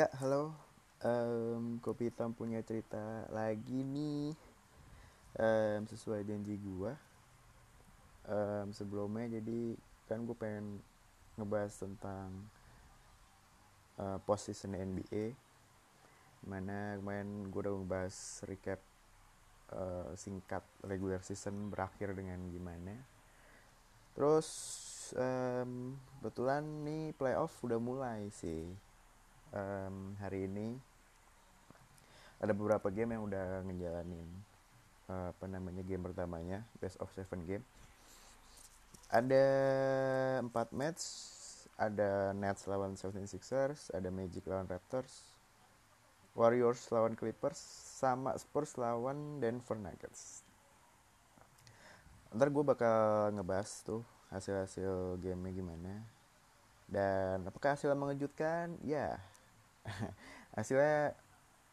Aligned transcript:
Ya, 0.00 0.08
halo. 0.16 0.56
Em, 1.04 1.76
Kopi 1.84 2.08
Hitam 2.08 2.32
punya 2.32 2.64
cerita 2.64 3.28
lagi 3.28 3.84
nih. 3.84 4.32
Em, 5.36 5.84
sesuai 5.84 6.24
janji 6.24 6.56
gua. 6.56 6.96
Em, 8.24 8.72
sebelumnya 8.72 9.28
jadi 9.28 9.76
kan 10.08 10.24
gue 10.24 10.32
pengen 10.32 10.80
ngebahas 11.36 11.84
tentang 11.84 12.32
uh, 14.00 14.16
post 14.24 14.48
season 14.48 14.72
NBA. 14.72 15.36
Mana 16.48 16.96
kemarin 16.96 17.52
gue 17.52 17.60
udah 17.60 17.76
ngebahas 17.76 18.16
recap 18.48 18.80
eh, 19.68 20.16
singkat 20.16 20.64
regular 20.80 21.20
season 21.20 21.68
berakhir 21.68 22.16
dengan 22.16 22.40
gimana. 22.48 22.96
Terus 24.16 24.48
em, 25.12 25.92
kebetulan 26.24 26.64
nih 26.88 27.12
playoff 27.20 27.52
udah 27.60 27.76
mulai 27.76 28.32
sih 28.32 28.64
em, 29.54 30.14
hari 30.22 30.46
ini 30.46 30.78
ada 32.40 32.52
beberapa 32.56 32.88
game 32.88 33.14
yang 33.18 33.28
udah 33.28 33.66
ngejalanin 33.68 34.28
eh, 35.12 35.26
apa 35.34 35.44
namanya 35.44 35.82
game 35.84 36.06
pertamanya 36.06 36.64
best 36.80 36.96
of 37.02 37.10
seven 37.12 37.44
game. 37.44 37.64
Ada 39.10 39.44
empat 40.46 40.70
match 40.70 41.02
ada 41.74 42.30
Nets 42.36 42.68
lawan 42.70 42.94
76ers 42.94 43.90
ada 43.90 44.08
Magic 44.12 44.44
lawan 44.46 44.68
Raptors 44.70 45.30
Warriors 46.38 46.86
lawan 46.94 47.18
Clippers 47.18 47.58
sama 47.98 48.38
Spurs 48.38 48.78
lawan 48.78 49.42
Denver 49.42 49.74
Nuggets. 49.74 50.46
Ntar 52.30 52.54
gue 52.54 52.62
bakal 52.62 53.34
ngebahas 53.34 53.82
tuh 53.82 54.06
hasil-hasil 54.30 55.18
gamenya 55.18 55.50
gimana. 55.58 55.94
Dan 56.86 57.42
apakah 57.50 57.74
hasilnya 57.74 57.98
mengejutkan? 57.98 58.78
Ya 58.86 59.18
hasilnya 60.56 61.14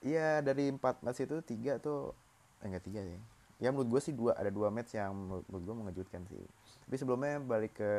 ya 0.06 0.40
dari 0.46 0.70
empat 0.70 1.02
match 1.02 1.26
itu 1.26 1.42
tiga 1.42 1.82
tuh 1.82 2.14
eh, 2.62 2.70
enggak 2.70 2.86
tiga 2.86 3.02
ya 3.02 3.20
ya 3.58 3.74
menurut 3.74 3.98
gue 3.98 4.02
sih 4.02 4.14
dua 4.14 4.38
ada 4.38 4.54
dua 4.54 4.70
match 4.70 4.94
yang 4.94 5.14
menurut 5.14 5.64
gue 5.66 5.76
mengejutkan 5.76 6.22
sih. 6.30 6.46
Tapi 6.86 6.96
sebelumnya 6.96 7.42
balik 7.42 7.74
ke 7.78 7.94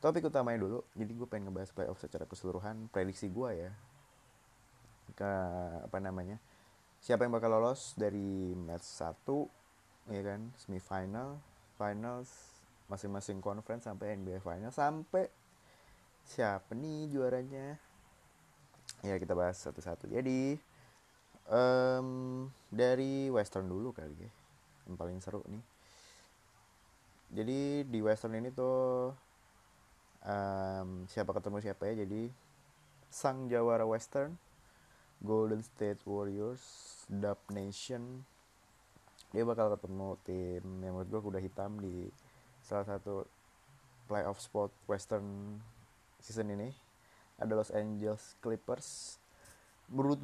topik 0.00 0.24
utamanya 0.24 0.64
dulu 0.64 0.80
jadi 0.96 1.12
gue 1.12 1.28
pengen 1.28 1.52
ngebahas 1.52 1.70
playoff 1.76 2.00
secara 2.00 2.24
keseluruhan. 2.24 2.88
Prediksi 2.88 3.28
gue 3.28 3.50
ya 3.68 3.70
ke 5.12 5.32
apa 5.84 5.98
namanya 6.00 6.38
siapa 7.02 7.26
yang 7.26 7.34
bakal 7.34 7.50
lolos 7.52 7.92
dari 7.98 8.54
match 8.54 8.86
satu 8.86 9.50
ya 10.08 10.22
kan 10.22 10.48
semifinal 10.56 11.42
finals 11.76 12.30
masing-masing 12.86 13.42
conference 13.42 13.90
sampai 13.90 14.16
NBA 14.16 14.38
final 14.42 14.70
sampai 14.70 15.28
siapa 16.24 16.72
nih 16.78 17.10
juaranya 17.10 17.78
ya 19.04 19.16
kita 19.16 19.32
bahas 19.32 19.56
satu-satu. 19.60 20.08
Jadi 20.10 20.56
em, 21.50 22.08
dari 22.70 23.28
Western 23.32 23.66
dulu 23.66 23.90
kali 23.96 24.14
ya 24.16 24.30
yang 24.88 24.96
paling 24.96 25.18
seru 25.22 25.42
nih. 25.48 25.64
Jadi 27.30 27.60
di 27.86 27.98
Western 28.02 28.34
ini 28.36 28.50
tuh 28.50 29.14
em, 30.26 31.06
siapa 31.06 31.30
ketemu 31.32 31.62
siapa 31.62 31.82
ya? 31.90 32.02
Jadi 32.06 32.30
sang 33.10 33.50
jawara 33.50 33.86
Western 33.86 34.38
Golden 35.20 35.60
State 35.60 36.00
Warriors 36.06 36.62
Dub 37.10 37.38
Nation. 37.52 38.24
Dia 39.30 39.46
bakal 39.46 39.70
ketemu 39.78 40.18
tim 40.26 40.64
yang 40.82 40.98
menurut 40.98 41.06
gue 41.06 41.20
kuda 41.22 41.38
hitam 41.38 41.78
di 41.78 42.10
salah 42.66 42.82
satu 42.82 43.22
playoff 44.10 44.42
spot 44.42 44.74
Western 44.90 45.54
season 46.18 46.50
ini 46.50 46.89
ada 47.40 47.52
Los 47.56 47.72
Angeles 47.72 48.36
Clippers. 48.44 49.16
Menurut 49.88 50.20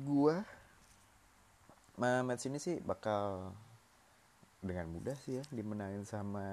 ma- 1.96 2.22
match 2.22 2.46
ini 2.46 2.60
sih 2.60 2.78
bakal 2.84 3.50
dengan 4.60 4.86
mudah 4.92 5.16
sih 5.24 5.40
ya 5.40 5.44
dimenangin 5.50 6.04
sama 6.04 6.46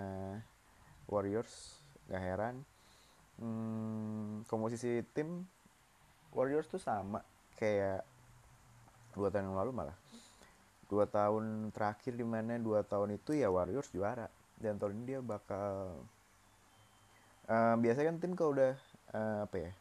Warriors. 1.12 1.78
Gak 2.07 2.23
heran. 2.23 2.56
Hmm, 3.38 4.47
komposisi 4.47 5.03
tim 5.12 5.44
Warriors 6.31 6.72
tuh 6.72 6.79
sama 6.79 7.22
kayak 7.59 8.02
dua 9.13 9.29
tahun 9.29 9.52
yang 9.52 9.59
lalu 9.59 9.72
malah. 9.75 9.97
Dua 10.88 11.06
tahun 11.06 11.69
terakhir 11.75 12.16
di 12.16 12.25
mana 12.25 12.57
dua 12.57 12.81
tahun 12.81 13.19
itu 13.19 13.35
ya 13.35 13.52
Warriors 13.52 13.91
juara. 13.91 14.31
Dan 14.57 14.79
tahun 14.79 15.03
ini 15.03 15.03
dia 15.06 15.19
bakal 15.19 16.00
Eh, 17.44 17.75
biasanya 17.75 18.16
kan 18.16 18.18
tim 18.23 18.34
kalau 18.40 18.56
udah 18.56 18.73
eh, 19.12 19.40
apa 19.44 19.56
ya 19.59 19.72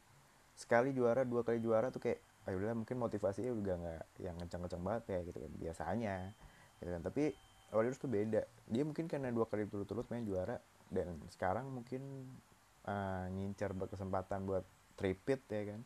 sekali 0.57 0.93
juara 0.93 1.25
dua 1.25 1.43
kali 1.43 1.59
juara 1.59 1.89
tuh 1.89 2.03
kayak 2.03 2.21
ayo 2.49 2.59
udah 2.59 2.75
mungkin 2.75 2.97
motivasinya 2.99 3.53
juga 3.55 3.79
nggak 3.79 4.05
yang 4.19 4.37
kencang-kencang 4.39 4.83
banget 4.83 5.05
ya 5.15 5.19
gitu 5.27 5.39
kan 5.39 5.53
biasanya 5.59 6.17
gitu 6.83 6.91
kan. 6.91 7.03
Tapi 7.07 7.25
Warriors 7.73 7.97
tuh 7.97 8.11
beda. 8.11 8.45
Dia 8.69 8.83
mungkin 8.85 9.09
karena 9.09 9.33
dua 9.33 9.49
kali 9.49 9.65
turut-turut 9.65 10.05
main 10.13 10.27
juara 10.29 10.61
dan 10.93 11.17
sekarang 11.33 11.73
mungkin 11.73 12.29
eh, 12.85 13.25
ngincar 13.33 13.73
berkesempatan 13.73 14.45
buat 14.45 14.65
tripit 14.99 15.41
ya 15.49 15.73
kan. 15.73 15.81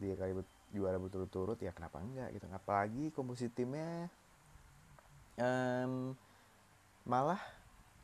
Dia 0.00 0.14
kali 0.16 0.32
juara 0.74 0.98
berturut-turut 0.98 1.60
ya 1.60 1.70
kenapa 1.70 2.00
enggak 2.00 2.34
gitu. 2.34 2.46
Apalagi 2.50 3.12
komposisi 3.14 3.52
timnya 3.52 4.08
em, 5.38 6.14
malah 7.04 7.40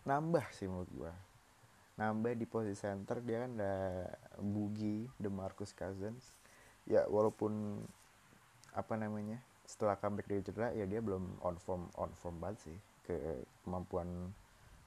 nambah 0.04 0.44
sih 0.54 0.66
menurut 0.68 0.90
gua 0.94 1.12
nambah 2.00 2.32
di 2.32 2.48
posisi 2.48 2.80
center 2.80 3.20
dia 3.20 3.44
kan 3.44 3.60
ada 3.60 4.08
Bugi, 4.40 5.04
DeMarcus 5.20 5.76
Cousins. 5.76 6.32
Ya 6.88 7.04
walaupun 7.04 7.84
apa 8.72 8.96
namanya 8.96 9.36
setelah 9.68 10.00
comeback 10.00 10.26
dari 10.26 10.40
cedera 10.40 10.72
ya 10.72 10.88
dia 10.88 11.04
belum 11.04 11.44
on 11.44 11.60
form 11.60 11.92
on 12.00 12.10
form 12.16 12.40
banget 12.40 12.72
sih 12.72 12.78
ke 13.04 13.14
kemampuan 13.62 14.32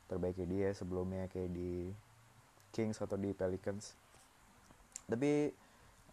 terbaiknya 0.10 0.48
dia 0.50 0.68
sebelumnya 0.74 1.30
kayak 1.30 1.54
di 1.54 1.94
Kings 2.74 2.98
atau 2.98 3.14
di 3.14 3.30
Pelicans. 3.30 3.94
Tapi 5.06 5.54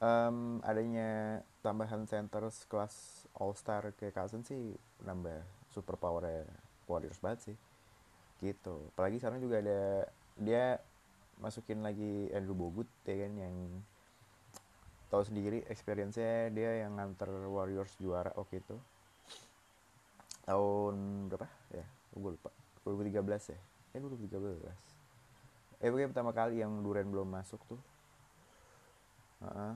em, 0.04 0.36
adanya 0.60 1.40
tambahan 1.64 2.04
center 2.04 2.52
kelas 2.68 3.24
All 3.40 3.56
Star 3.56 3.88
kayak 3.96 4.20
Cousins 4.20 4.52
sih 4.52 4.76
nambah 5.00 5.40
super 5.72 5.96
power 5.96 6.44
Warriors 6.84 7.22
banget 7.22 7.52
sih 7.52 7.56
gitu 8.40 8.88
apalagi 8.96 9.20
sekarang 9.20 9.40
juga 9.44 9.60
ada 9.60 10.08
dia 10.40 10.80
masukin 11.40 11.80
lagi 11.80 12.28
Andrew 12.36 12.54
Bogut 12.54 12.86
ya 13.08 13.16
kan 13.26 13.32
yang 13.34 13.56
tahu 15.10 15.26
sendiri 15.26 15.66
experience-nya 15.66 16.54
dia 16.54 16.86
yang 16.86 17.00
nganter 17.00 17.28
Warriors 17.48 17.96
juara 17.98 18.30
waktu 18.38 18.62
itu. 18.62 18.76
Tahun 20.46 20.94
berapa? 21.32 21.48
Ya 21.74 21.86
gue 22.14 22.30
lupa. 22.36 22.50
2013 22.84 23.56
ya? 23.56 23.60
Eh 23.96 23.98
2013 23.98 24.90
eh 25.80 25.88
pokoknya 25.88 26.12
pertama 26.12 26.32
kali 26.36 26.60
yang 26.60 26.84
Duren 26.84 27.08
belum 27.08 27.28
masuk 27.32 27.60
tuh. 27.64 27.80
Heeh. 29.40 29.74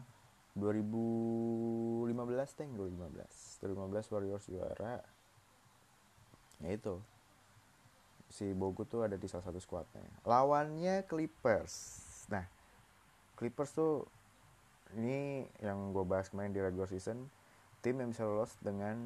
2015 0.54 2.14
teng 2.54 2.70
2015 2.78 3.64
2015 3.64 4.12
Warriors 4.12 4.44
juara. 4.46 5.02
Ya 6.62 6.70
itu 6.76 7.00
si 8.34 8.50
Bogut 8.50 8.90
tuh 8.90 9.06
ada 9.06 9.14
di 9.14 9.30
salah 9.30 9.46
satu 9.46 9.62
squadnya. 9.62 10.02
Lawannya 10.26 11.06
Clippers. 11.06 12.02
Nah, 12.26 12.42
Clippers 13.38 13.70
tuh 13.70 14.02
ini 14.98 15.46
yang 15.62 15.94
gue 15.94 16.02
bahas 16.02 16.26
kemarin 16.26 16.50
di 16.50 16.58
regular 16.58 16.90
season, 16.90 17.30
tim 17.78 17.94
yang 18.02 18.10
bisa 18.10 18.26
lolos 18.26 18.58
dengan 18.58 18.98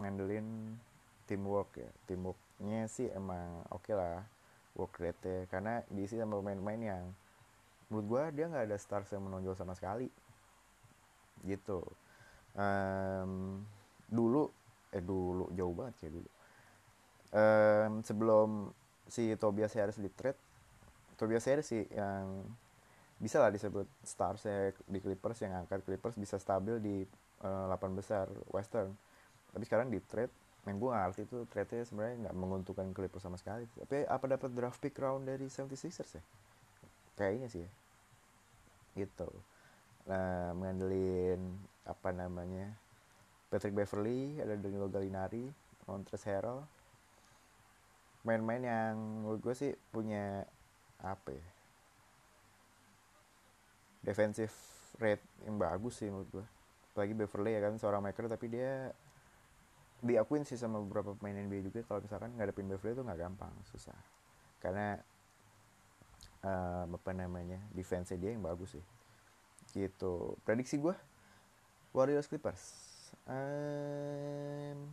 ngandelin 0.00 0.80
teamwork 1.28 1.76
ya. 1.76 1.90
Teamworknya 2.08 2.88
sih 2.88 3.12
emang 3.12 3.60
oke 3.68 3.92
lah, 3.92 4.24
work 4.72 4.96
rate 5.04 5.20
ya. 5.20 5.40
Karena 5.52 5.84
diisi 5.92 6.16
sama 6.16 6.40
pemain-pemain 6.40 6.80
yang 6.80 7.04
menurut 7.92 8.06
gue 8.08 8.40
dia 8.40 8.48
nggak 8.48 8.72
ada 8.72 8.76
stars 8.80 9.12
yang 9.12 9.28
menonjol 9.28 9.52
sama 9.52 9.76
sekali. 9.76 10.08
Gitu. 11.44 11.84
Em, 12.56 13.60
dulu, 14.08 14.48
eh 14.96 15.04
dulu 15.04 15.52
jauh 15.52 15.76
banget 15.76 16.08
kayak 16.08 16.16
dulu 16.16 16.30
Em, 17.32 18.04
sebelum 18.04 18.68
si 19.08 19.32
Tobias 19.40 19.72
Harris 19.72 19.96
di 19.96 20.12
trade 20.12 20.36
Tobias 21.16 21.48
Harris 21.48 21.64
sih 21.64 21.80
yang 21.88 22.44
bisa 23.16 23.40
lah 23.40 23.48
disebut 23.48 23.88
stars 24.04 24.44
di 24.84 24.98
Clippers 25.00 25.40
yang 25.40 25.64
angkat 25.64 25.80
Clippers 25.86 26.18
bisa 26.20 26.36
stabil 26.36 26.76
di 26.82 26.96
eh, 27.40 27.64
8 27.72 27.78
besar 27.96 28.28
Western. 28.52 28.92
Tapi 29.54 29.64
sekarang 29.64 29.88
di 29.88 30.02
trade 30.04 30.34
yang 30.68 30.76
gue 30.78 30.90
ngerti 30.90 31.22
itu 31.26 31.38
trade-nya 31.50 31.82
sebenarnya 31.88 32.16
nggak 32.28 32.36
menguntungkan 32.36 32.86
Clippers 32.92 33.24
sama 33.24 33.40
sekali. 33.40 33.64
Tapi 33.80 34.04
apa 34.04 34.24
dapat 34.28 34.50
draft 34.52 34.82
pick 34.82 34.98
round 34.98 35.24
dari 35.24 35.48
76ers 35.48 36.18
ya? 36.18 36.22
Kayaknya 37.16 37.48
sih 37.48 37.62
ya. 37.62 37.70
Gitu. 38.98 39.30
Nah 40.10 40.52
mengandelin 40.58 41.40
apa 41.86 42.10
namanya 42.12 42.74
Patrick 43.48 43.72
Beverly 43.72 44.36
ada 44.42 44.58
Danilo 44.58 44.90
Gallinari 44.90 45.46
Montrezl 45.86 46.26
Harrell 46.28 46.60
main-main 48.22 48.62
yang 48.62 48.94
menurut 48.96 49.40
gue 49.42 49.54
sih 49.54 49.72
punya 49.90 50.46
apa 51.02 51.34
ya 51.34 51.46
defensive 54.02 54.54
rate 55.02 55.22
yang 55.46 55.58
bagus 55.58 55.98
sih 55.98 56.10
menurut 56.10 56.30
gue 56.30 56.46
apalagi 56.92 57.14
Beverly 57.16 57.52
ya 57.56 57.60
kan 57.64 57.74
seorang 57.80 58.04
maker 58.04 58.28
tapi 58.28 58.46
dia 58.52 58.92
diakuin 60.02 60.42
sih 60.42 60.58
sama 60.58 60.82
beberapa 60.82 61.14
pemain 61.14 61.38
NBA 61.38 61.70
juga. 61.70 61.80
Kalau 61.86 62.02
misalkan 62.02 62.34
ngadepin 62.34 62.66
Beverly 62.66 62.98
itu 62.98 63.02
nggak 63.06 63.20
gampang 63.22 63.54
susah. 63.70 63.96
Karena 64.58 64.98
uh, 66.42 66.84
apa 66.90 67.10
namanya 67.14 67.62
defense 67.70 68.12
dia 68.18 68.34
yang 68.34 68.42
bagus 68.42 68.74
sih. 68.76 68.84
Gitu. 69.72 70.36
Prediksi 70.42 70.76
gue 70.82 70.92
Warriors 71.94 72.26
Clippers. 72.26 72.60
Um, 73.24 74.90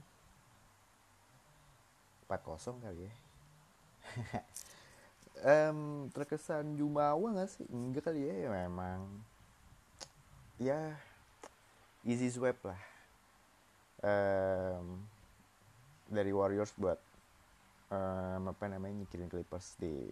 4-0 2.30 2.86
kali 2.86 3.02
ya. 3.10 3.14
Um, 5.40 6.12
terkesan 6.12 6.76
jumawa 6.76 7.32
gak 7.32 7.48
sih? 7.48 7.64
Enggak 7.72 8.12
kali 8.12 8.28
ya, 8.28 8.36
ya 8.44 8.50
memang. 8.52 9.08
Ya 10.60 11.00
easy 12.04 12.28
sweep 12.28 12.60
lah. 12.60 12.76
Um, 14.04 15.00
dari 16.12 16.36
Warriors 16.36 16.76
buat 16.76 17.00
um, 17.88 18.52
apa 18.52 18.68
namanya 18.68 19.00
nyikirin 19.00 19.32
Clippers 19.32 19.80
di 19.80 20.12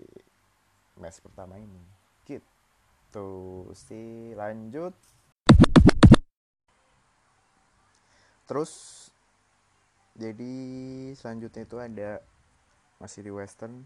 match 0.95 1.19
pertama 1.19 1.59
ini. 1.59 1.83
Gitu 2.23 3.27
sih 3.75 4.31
lanjut. 4.31 4.95
Terus 8.47 8.71
jadi 10.17 10.53
selanjutnya 11.13 11.61
itu 11.61 11.77
ada 11.77 12.11
masih 12.97 13.21
di 13.21 13.29
Western. 13.29 13.85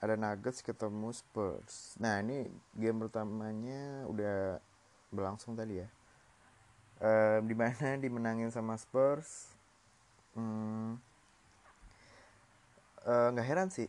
Ada 0.00 0.16
Nuggets 0.16 0.60
ketemu 0.60 1.08
Spurs. 1.16 1.96
Nah 1.96 2.20
ini 2.20 2.44
game 2.76 3.08
pertamanya 3.08 4.04
udah 4.12 4.60
berlangsung 5.08 5.56
tadi 5.56 5.80
ya. 5.80 5.88
Di 7.40 7.54
mana 7.56 7.96
dimenangin 8.04 8.52
sama 8.52 8.76
Spurs? 8.76 9.56
Hmm, 10.36 11.00
eh, 13.08 13.28
nggak 13.32 13.48
heran 13.48 13.68
sih. 13.72 13.88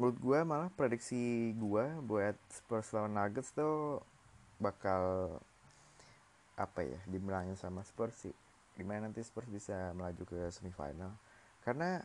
Menurut 0.00 0.16
gue 0.16 0.38
malah 0.40 0.72
prediksi 0.72 1.52
gue 1.52 1.84
buat 2.00 2.36
Spurs 2.48 2.96
lawan 2.96 3.12
Nuggets 3.12 3.52
tuh 3.52 4.00
bakal 4.56 5.36
apa 6.56 6.80
ya 6.80 6.98
dimenangin 7.06 7.54
sama 7.54 7.84
Spurs 7.84 8.18
sih 8.24 8.34
gimana 8.78 9.10
nanti 9.10 9.20
Spurs 9.26 9.50
bisa 9.50 9.90
melaju 9.98 10.22
ke 10.22 10.38
semifinal. 10.54 11.18
Karena 11.66 11.98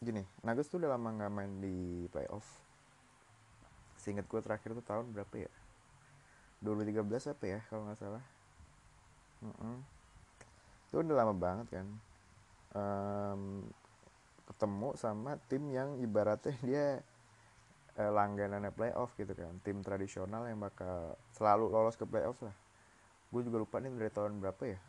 gini 0.00 0.24
Nuggets 0.40 0.72
tuh 0.72 0.80
udah 0.80 0.96
lama 0.96 1.12
nggak 1.12 1.32
main 1.32 1.52
di 1.60 2.08
playoff. 2.08 2.48
Seingat 4.00 4.24
gue 4.24 4.40
terakhir 4.40 4.72
tuh 4.72 4.84
tahun 4.84 5.12
berapa 5.12 5.36
ya? 5.36 5.52
2013 6.64 7.36
apa 7.36 7.44
ya 7.44 7.60
kalau 7.68 7.84
nggak 7.84 8.00
salah. 8.00 8.24
Mm 9.44 9.80
itu 10.86 11.02
udah 11.02 11.18
lama 11.18 11.34
banget 11.36 11.66
kan. 11.76 11.86
Um, 12.72 13.66
ketemu 14.46 14.94
sama 14.94 15.34
tim 15.50 15.66
yang 15.74 15.98
ibaratnya 15.98 16.54
dia 16.68 16.86
uh, 18.00 18.10
langganannya 18.14 18.72
playoff 18.72 19.12
gitu 19.20 19.36
kan. 19.36 19.52
Tim 19.60 19.84
tradisional 19.84 20.48
yang 20.48 20.62
bakal 20.62 21.18
selalu 21.36 21.68
lolos 21.68 22.00
ke 22.00 22.08
playoff 22.08 22.40
lah. 22.40 22.54
Gue 23.28 23.44
juga 23.44 23.60
lupa 23.60 23.76
nih 23.82 23.92
dari 23.92 24.08
tahun 24.14 24.40
berapa 24.40 24.62
ya 24.64 24.80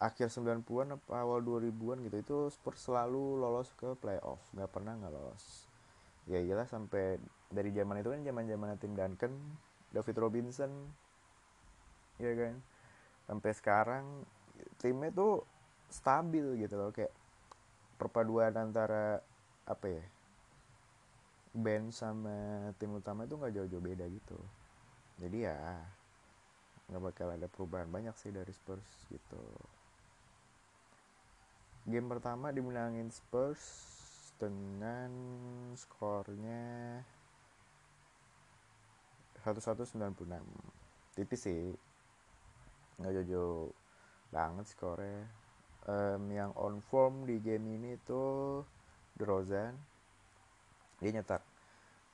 akhir 0.00 0.32
90-an 0.32 0.96
apa 0.96 1.20
awal 1.20 1.44
2000-an 1.44 2.00
gitu 2.08 2.16
itu 2.16 2.36
Spurs 2.48 2.80
selalu 2.88 3.36
lolos 3.36 3.68
ke 3.76 3.92
playoff. 4.00 4.40
Nggak 4.56 4.72
pernah 4.72 4.96
nggak 4.96 5.12
lolos. 5.12 5.68
Ya 6.24 6.40
iyalah 6.40 6.64
sampai 6.64 7.20
dari 7.52 7.68
zaman 7.76 8.00
itu 8.00 8.08
kan 8.08 8.20
zaman 8.24 8.44
zaman 8.48 8.68
tim 8.80 8.96
Duncan 8.96 9.32
David 9.92 10.16
Robinson 10.16 10.72
ya 12.16 12.32
kan? 12.32 12.56
Sampai 13.28 13.50
sekarang 13.52 14.04
timnya 14.80 15.12
tuh 15.12 15.44
stabil 15.92 16.64
gitu 16.64 16.80
loh 16.80 16.90
kayak 16.96 17.12
perpaduan 18.00 18.56
antara 18.56 19.20
apa 19.68 19.86
ya 19.86 20.04
band 21.52 21.92
sama 21.92 22.72
tim 22.80 22.96
utama 22.96 23.28
itu 23.28 23.36
nggak 23.36 23.52
jauh-jauh 23.52 23.84
beda 23.84 24.08
gitu. 24.08 24.38
Jadi 25.20 25.44
ya 25.44 25.76
nggak 26.88 27.02
bakal 27.04 27.28
ada 27.36 27.46
perubahan 27.52 27.92
banyak 27.92 28.16
sih 28.16 28.32
dari 28.32 28.50
Spurs 28.50 28.88
gitu 29.12 29.44
game 31.88 32.06
pertama 32.12 32.52
dimenangin 32.52 33.08
Spurs 33.08 33.62
dengan 34.36 35.12
skornya 35.76 37.00
1196 39.44 41.16
tipis 41.16 41.40
sih. 41.40 41.72
Nggak 43.00 43.12
jauh-jauh 43.20 43.72
banget 44.28 44.66
skornya. 44.68 45.24
Um, 45.88 46.28
yang 46.28 46.52
on 46.60 46.84
form 46.84 47.24
di 47.24 47.40
game 47.40 47.64
ini 47.80 47.96
tuh 48.04 48.64
DeRozan. 49.16 49.72
Dia 51.00 51.10
nyetak 51.16 51.40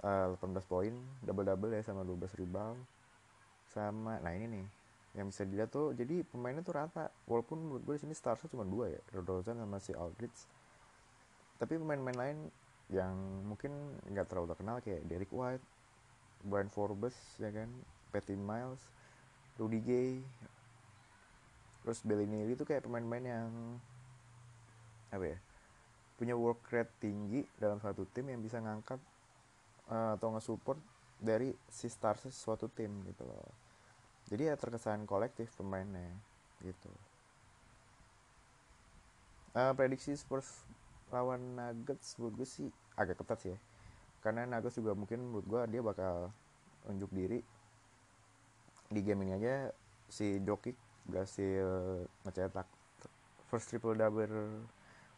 uh, 0.07 0.31
eh, 0.31 0.39
18 0.39 0.63
poin 0.71 0.95
double 1.27 1.47
double 1.47 1.75
ya 1.75 1.83
sama 1.83 2.07
12 2.07 2.39
rebound. 2.39 2.79
Sama 3.67 4.23
nah 4.23 4.31
ini 4.31 4.47
nih 4.47 4.67
yang 5.17 5.33
bisa 5.33 5.49
dilihat 5.49 5.73
tuh 5.73 5.97
jadi 5.97 6.23
pemainnya 6.29 6.61
tuh 6.61 6.77
rata. 6.77 7.09
Walaupun 7.25 7.57
menurut 7.57 7.83
gue 7.83 7.95
di 7.97 8.03
sini 8.05 8.15
starsnya 8.15 8.53
cuma 8.53 8.69
dua 8.69 8.93
ya 8.93 9.01
Rodozan 9.17 9.57
sama 9.57 9.81
si 9.81 9.97
Aldridge. 9.97 10.45
Tapi 11.57 11.81
pemain-pemain 11.81 12.19
lain 12.21 12.39
yang 12.93 13.17
mungkin 13.49 13.73
nggak 14.13 14.29
terlalu 14.29 14.53
terkenal 14.53 14.77
kayak 14.85 15.03
Derek 15.09 15.33
White, 15.33 15.65
Brian 16.45 16.69
Forbes 16.69 17.17
ya 17.41 17.49
kan, 17.49 17.67
Patty 18.13 18.37
Miles, 18.37 18.79
Rudy 19.57 19.81
Gay, 19.81 20.21
terus 21.87 22.05
Bellinelli 22.05 22.59
itu 22.59 22.67
kayak 22.67 22.85
pemain-pemain 22.85 23.25
yang 23.25 23.51
apa 25.15 25.25
ya 25.33 25.39
punya 26.19 26.35
work 26.35 26.67
rate 26.75 26.91
tinggi 26.99 27.47
dalam 27.57 27.79
satu 27.79 28.09
tim 28.11 28.27
yang 28.27 28.43
bisa 28.43 28.59
ngangkat 28.59 28.99
uh, 29.87 30.19
atau 30.19 30.35
nge-support 30.35 30.81
dari 31.23 31.55
si 31.71 31.87
stars 31.87 32.27
suatu 32.35 32.69
tim 32.69 32.91
gitu 33.07 33.25
loh 33.25 33.66
jadi 34.27 34.53
ya 34.53 34.55
terkesan 34.59 35.07
kolektif 35.07 35.55
pemainnya 35.55 36.11
gitu. 36.63 36.91
Uh, 39.55 39.73
prediksi 39.73 40.19
Spurs 40.19 40.67
lawan 41.15 41.55
Nuggets 41.55 42.19
menurut 42.19 42.43
gue 42.43 42.49
sih 42.49 42.69
agak 42.99 43.23
ketat 43.23 43.39
sih 43.39 43.51
ya. 43.55 43.59
Karena 44.21 44.43
Nuggets 44.51 44.83
juga 44.83 44.99
mungkin 44.99 45.23
menurut 45.31 45.47
gue 45.47 45.63
dia 45.79 45.83
bakal 45.83 46.35
unjuk 46.91 47.11
diri. 47.15 47.41
Di 48.91 49.01
game 49.03 49.23
ini 49.23 49.39
aja 49.39 49.71
si 50.11 50.43
Jokic 50.43 50.75
berhasil 51.07 52.03
ngecetak 52.27 52.67
first 53.47 53.71
triple 53.71 53.95
double 53.95 54.67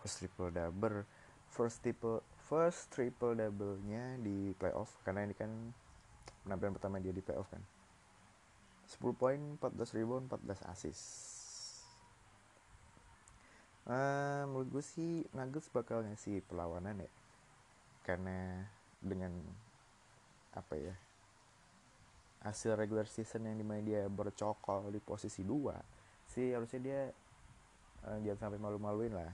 first 0.04 0.20
triple 0.20 0.52
double 0.52 1.08
first 1.48 1.80
triple 1.80 2.20
first 2.44 2.92
triple 2.92 3.32
double 3.32 3.80
nya 3.88 4.20
di 4.20 4.52
playoff. 4.60 5.00
Karena 5.00 5.24
ini 5.24 5.32
kan 5.32 5.48
penampilan 6.44 6.76
pertama 6.76 7.00
dia 7.00 7.16
di 7.16 7.24
playoff 7.24 7.48
kan 7.48 7.64
10 8.88 9.20
poin 9.20 9.40
14 9.60 9.96
rebound 9.96 10.32
14 10.32 10.64
assist 10.72 11.38
uh, 13.88 14.44
menurut 14.46 14.68
gue 14.78 14.84
sih 14.84 15.24
Nuggets 15.32 15.72
bakal 15.72 16.04
ngasih 16.04 16.44
perlawanan 16.44 17.02
ya. 17.02 17.10
Karena 18.04 18.64
dengan 19.00 19.32
apa 20.52 20.74
ya 20.74 20.94
hasil 22.38 22.78
regular 22.78 23.06
season 23.10 23.50
yang 23.50 23.58
di 23.58 23.66
mana 23.66 23.82
dia 23.82 24.06
bercokol 24.06 24.94
di 24.94 25.02
posisi 25.02 25.42
2 25.42 26.30
sih 26.30 26.54
harusnya 26.54 26.80
dia 26.80 27.00
uh, 28.06 28.18
jangan 28.22 28.48
sampai 28.48 28.60
malu-maluin 28.62 29.12
lah 29.12 29.32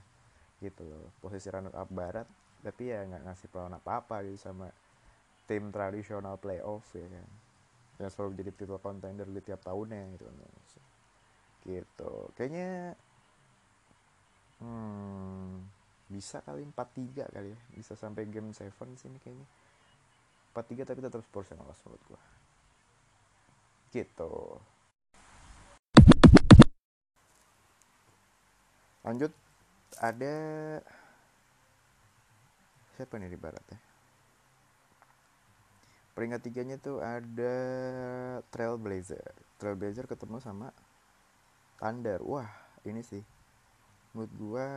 gitu 0.63 0.83
loh. 0.87 1.11
Posisi 1.21 1.51
runner 1.51 1.75
up 1.75 1.89
barat 1.91 2.25
tapi 2.65 2.89
ya 2.89 3.05
nggak 3.05 3.29
ngasih 3.29 3.47
perlawanan 3.53 3.77
apa-apa 3.77 4.25
gitu 4.25 4.41
sama 4.41 4.73
tim 5.45 5.69
tradisional 5.69 6.41
playoff 6.41 6.89
ya 6.97 7.05
kan 7.05 7.27
yang 7.95 8.11
selalu 8.11 8.31
jadi 8.43 8.51
title 8.51 8.81
contender 8.83 9.27
di 9.27 9.41
tiap 9.43 9.63
tahunnya 9.63 10.01
gitu 10.19 10.27
gitu. 11.65 12.29
Kayaknya 12.37 12.93
hmm, 14.61 15.65
bisa 16.13 16.39
kali 16.45 16.61
4-3 16.69 17.33
kali 17.33 17.49
ya. 17.51 17.59
Bisa 17.73 17.97
sampai 17.97 18.29
game 18.29 18.53
7 18.53 18.69
sini 18.95 19.17
kayaknya. 19.17 19.47
4-3 20.53 20.87
tapi 20.87 20.99
tetap 21.01 21.21
Spurs 21.25 21.49
yang 21.51 21.65
lolos 21.65 21.81
menurut 21.83 22.03
gua. 22.07 22.21
Gitu. 23.91 24.33
Lanjut 29.05 29.31
ada 30.01 30.35
siapa 32.95 33.19
nih 33.19 33.31
di 33.31 33.39
barat 33.39 33.63
ya 33.71 33.79
peringkat 36.15 36.41
tiganya 36.47 36.79
tuh 36.79 37.03
ada 37.03 37.55
Trailblazer. 38.49 39.35
Trailblazer 39.59 40.07
ketemu 40.07 40.39
sama 40.39 40.71
Thunder. 41.77 42.23
Wah 42.23 42.47
ini 42.87 43.03
sih. 43.03 43.21
Menurut 44.15 44.31
gua 44.39 44.67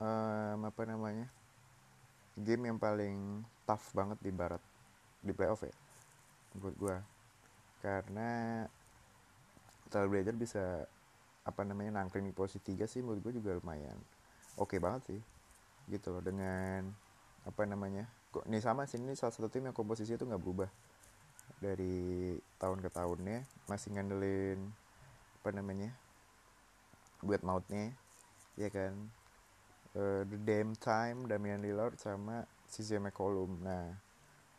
um, 0.00 0.58
apa 0.64 0.82
namanya 0.88 1.28
game 2.40 2.72
yang 2.72 2.80
paling 2.80 3.44
tough 3.68 3.92
banget 3.92 4.16
di 4.24 4.32
barat 4.32 4.62
di 5.20 5.36
playoff 5.36 5.60
ya 5.60 5.74
menurut 6.56 6.76
gua. 6.80 6.96
Karena 7.84 8.64
Trailblazer 9.92 10.32
bisa 10.32 10.88
apa 11.44 11.60
namanya 11.64 12.00
nangkring 12.00 12.24
di 12.24 12.32
posisi 12.32 12.72
3 12.72 12.88
sih 12.88 13.00
menurut 13.00 13.24
gue 13.24 13.40
juga 13.40 13.56
lumayan 13.56 13.96
oke 14.60 14.76
okay 14.76 14.78
banget 14.78 15.02
sih 15.12 15.20
gitu 15.92 16.16
loh. 16.16 16.24
Dengan 16.24 16.88
apa 17.44 17.62
namanya 17.68 18.08
kok 18.30 18.46
ini 18.46 18.62
sama 18.62 18.86
sih 18.86 19.02
ini 19.02 19.18
salah 19.18 19.34
satu 19.34 19.50
tim 19.50 19.66
yang 19.66 19.74
komposisi 19.74 20.14
itu 20.14 20.22
nggak 20.22 20.42
berubah. 20.42 20.70
Dari 21.58 22.38
tahun 22.56 22.78
ke 22.80 22.90
tahunnya 22.94 23.44
masih 23.66 23.92
ngandelin 23.92 24.70
apa 25.42 25.50
namanya 25.50 25.90
buat 27.20 27.42
mautnya 27.42 27.92
ya 28.54 28.70
kan? 28.70 28.94
Uh, 29.90 30.22
the 30.30 30.38
damn 30.46 30.78
time 30.78 31.26
Damian 31.26 31.58
Lillard 31.58 31.98
sama 31.98 32.46
CJ 32.70 33.02
McCollum. 33.02 33.58
Nah 33.66 33.98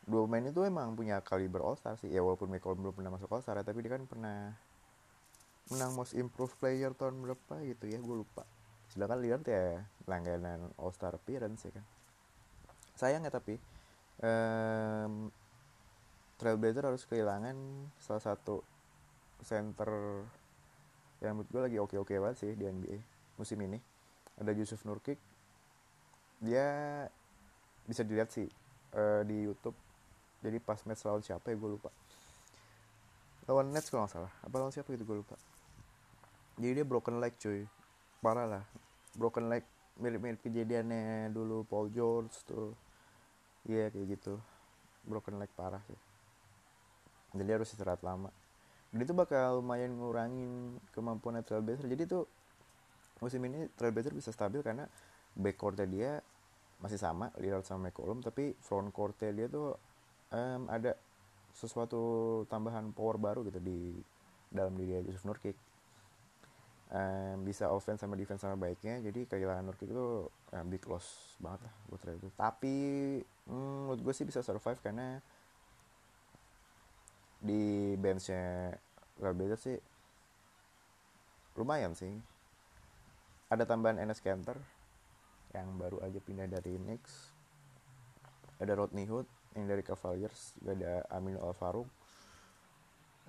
dua 0.04 0.28
pemain 0.28 0.44
itu 0.44 0.60
emang 0.68 0.92
punya 0.92 1.24
kaliber 1.24 1.64
All 1.64 1.80
Star 1.80 1.96
sih. 1.96 2.12
Ya 2.12 2.20
walaupun 2.20 2.52
McCollum 2.52 2.84
belum 2.84 2.96
pernah 3.00 3.16
masuk 3.16 3.32
All 3.32 3.42
Star 3.42 3.56
ya, 3.56 3.64
tapi 3.64 3.80
dia 3.88 3.96
kan 3.96 4.04
pernah 4.04 4.52
menang 5.72 5.96
Most 5.96 6.12
Improved 6.20 6.60
Player 6.60 6.92
tahun 6.92 7.24
berapa 7.24 7.64
gitu 7.64 7.88
ya 7.88 8.04
gue 8.04 8.16
lupa. 8.20 8.44
Sedangkan 8.92 9.24
Lillard 9.24 9.48
ya 9.48 9.88
langganan 10.04 10.76
All 10.76 10.92
Star 10.92 11.16
appearance 11.16 11.64
ya 11.64 11.80
kan 11.80 12.01
sayang 13.02 13.26
ya 13.26 13.34
tapi 13.34 13.58
um, 14.22 15.34
Trailblazer 16.38 16.86
harus 16.86 17.06
kehilangan 17.06 17.54
salah 18.02 18.22
satu 18.22 18.66
center 19.42 20.22
yang 21.22 21.38
menurut 21.38 21.50
gue 21.54 21.62
lagi 21.62 21.78
oke-oke 21.78 22.18
banget 22.18 22.38
sih 22.42 22.52
di 22.58 22.66
NBA 22.66 22.98
musim 23.38 23.58
ini. 23.62 23.78
Ada 24.38 24.54
Yusuf 24.58 24.82
Nurkic. 24.86 25.18
Dia 26.42 26.66
bisa 27.86 28.02
dilihat 28.02 28.34
sih 28.34 28.50
uh, 28.98 29.22
di 29.22 29.46
YouTube. 29.46 29.78
Jadi 30.42 30.58
pas 30.58 30.82
match 30.86 31.06
lawan 31.06 31.22
siapa 31.22 31.54
ya 31.54 31.58
gue 31.58 31.70
lupa. 31.70 31.94
Lawan 33.46 33.70
Nets 33.70 33.94
kalau 33.94 34.06
nggak 34.06 34.14
salah. 34.18 34.34
Apa 34.42 34.56
lawan 34.58 34.74
siapa 34.74 34.90
gitu 34.94 35.06
gue 35.06 35.18
lupa. 35.22 35.38
Jadi 36.58 36.82
dia 36.82 36.86
broken 36.86 37.22
leg 37.22 37.38
cuy. 37.38 37.70
Parah 38.22 38.50
lah. 38.50 38.64
Broken 39.14 39.50
leg 39.50 39.62
mirip-mirip 40.02 40.42
kejadiannya 40.42 41.30
dulu 41.30 41.62
Paul 41.70 41.94
George 41.94 42.34
tuh 42.50 42.74
iya 43.68 43.86
yeah, 43.86 43.88
kayak 43.90 44.18
gitu. 44.18 44.38
Broken 45.06 45.42
leg 45.42 45.50
parah 45.54 45.82
sih. 45.86 46.00
Jadi 47.38 47.50
harus 47.50 47.72
istirahat 47.72 48.02
lama. 48.06 48.30
Jadi 48.92 49.08
itu 49.08 49.16
bakal 49.16 49.64
lumayan 49.64 49.96
ngurangin 49.96 50.76
kemampuan 50.92 51.40
Trailblazer 51.42 51.88
jadi 51.88 52.04
tuh 52.04 52.28
musim 53.24 53.40
ini 53.48 53.72
Trailblazer 53.80 54.12
bisa 54.12 54.36
stabil 54.36 54.60
karena 54.60 54.84
backcourtnya 55.38 55.88
dia 55.88 56.12
masih 56.82 56.98
sama 56.98 57.30
Lillard 57.38 57.64
sama 57.64 57.88
McCollum 57.88 58.20
tapi 58.20 58.58
front 58.60 58.90
courtnya 58.92 59.32
dia 59.32 59.48
tuh 59.48 59.78
um, 60.34 60.62
ada 60.68 60.98
sesuatu 61.54 62.02
tambahan 62.50 62.90
power 62.92 63.22
baru 63.22 63.46
gitu 63.48 63.62
di 63.62 63.96
dalam 64.52 64.76
diri 64.76 65.06
Yusuf 65.06 65.24
Nurkic 65.24 65.56
um, 66.92 67.36
bisa 67.48 67.72
offense 67.72 68.04
sama 68.04 68.20
defense 68.20 68.44
sama 68.44 68.60
baiknya 68.60 69.00
jadi 69.02 69.26
kehilangan 69.26 69.64
Nurkic 69.66 69.90
itu 69.90 70.28
um, 70.28 70.66
big 70.68 70.84
loss 70.86 71.36
banget 71.40 71.66
lah 71.66 71.74
buat 71.90 72.02
itu. 72.06 72.30
Tapi 72.36 72.78
mm, 73.48 73.78
menurut 73.88 74.02
gue 74.04 74.14
sih 74.14 74.28
bisa 74.28 74.44
survive 74.44 74.80
karena 74.84 75.20
di 77.42 77.98
benchnya 77.98 78.78
Trailblazer 79.18 79.60
sih 79.60 79.78
lumayan 81.58 81.96
sih. 81.98 82.14
Ada 83.52 83.68
tambahan 83.68 84.00
Enes 84.00 84.24
Kanter 84.24 84.56
yang 85.52 85.76
baru 85.76 86.00
aja 86.04 86.20
pindah 86.24 86.48
dari 86.48 86.80
Knicks. 86.80 87.36
Ada 88.62 88.78
Rodney 88.78 89.10
Hood 89.10 89.28
yang 89.58 89.68
dari 89.68 89.84
Cavaliers. 89.84 90.56
Juga 90.62 90.78
ada 90.80 90.94
Amin 91.12 91.36
Al 91.36 91.52
Farouk 91.52 91.90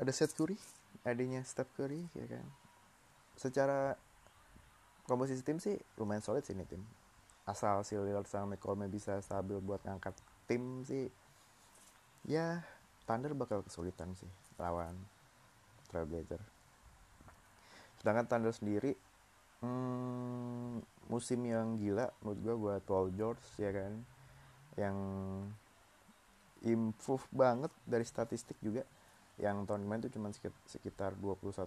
ada 0.03 0.13
Seth 0.13 0.35
Curry 0.35 0.57
adanya 1.07 1.47
Steph 1.47 1.71
Curry 1.79 2.07
ya 2.17 2.27
kan 2.27 2.47
secara 3.37 3.97
komposisi 5.07 5.43
tim 5.43 5.59
sih 5.59 5.77
lumayan 5.99 6.23
solid 6.23 6.45
sih 6.47 6.55
ini 6.55 6.65
tim. 6.67 6.83
Asal 7.43 7.83
si 7.83 7.99
Lillard 7.99 8.29
sama 8.31 8.55
McCollum 8.55 8.87
bisa 8.87 9.19
stabil 9.19 9.59
buat 9.59 9.83
ngangkat 9.83 10.15
tim 10.47 10.87
sih 10.87 11.11
ya 12.23 12.63
Thunder 13.03 13.35
bakal 13.35 13.67
kesulitan 13.67 14.15
sih 14.15 14.31
lawan 14.63 14.95
Trailblazer. 15.91 16.39
Sedangkan 17.99 18.31
Thunder 18.31 18.55
sendiri 18.55 18.95
hmm, 19.61 20.81
musim 21.11 21.43
yang 21.45 21.77
gila 21.77 22.15
menurut 22.23 22.39
gue 22.39 22.55
buat 22.55 22.83
Paul 22.87 23.11
George 23.13 23.43
ya 23.59 23.75
kan? 23.75 23.93
Yang 24.79 24.97
improve 26.63 27.27
banget 27.35 27.73
dari 27.83 28.07
statistik 28.07 28.55
juga 28.63 28.87
yang 29.43 29.67
tahun 29.67 29.83
kemarin 29.83 30.07
itu 30.07 30.15
cuma 30.15 30.31
sekitar 30.71 31.19
21 31.19 31.67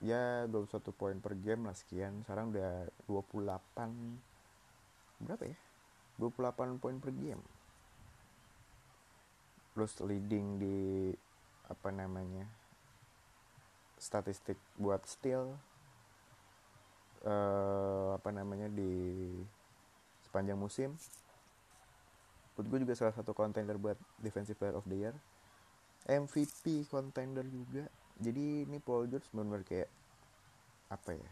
ya 0.00 0.48
21 0.48 0.80
poin 0.96 1.20
per 1.20 1.36
game 1.36 1.68
lah 1.68 1.76
sekian. 1.76 2.24
Sekarang 2.24 2.56
udah 2.56 2.88
28 3.04 5.28
berapa 5.28 5.44
ya? 5.44 5.60
28 6.16 6.80
poin 6.80 6.96
per 6.96 7.12
game. 7.12 7.44
Terus 9.76 9.92
leading 10.00 10.56
di 10.56 11.12
apa 11.68 11.92
namanya 11.92 12.48
statistik 14.00 14.56
buat 14.80 15.04
steal 15.04 15.52
uh, 17.28 18.16
apa 18.16 18.32
namanya 18.32 18.72
di 18.72 18.88
sepanjang 20.24 20.56
musim. 20.56 20.96
Menurut 22.56 22.72
gue 22.72 22.88
juga 22.88 22.96
salah 22.96 23.12
satu 23.12 23.36
contender 23.36 23.76
buat 23.76 24.00
defensive 24.16 24.56
player 24.56 24.72
of 24.72 24.88
the 24.88 24.96
year 24.96 25.12
MVP 26.08 26.88
contender 26.88 27.44
juga. 27.44 27.84
Jadi 28.18 28.64
ini 28.64 28.80
Paul 28.80 29.06
George 29.06 29.28
benar-benar 29.30 29.62
kayak 29.62 29.90
apa 30.88 31.10
ya 31.12 31.30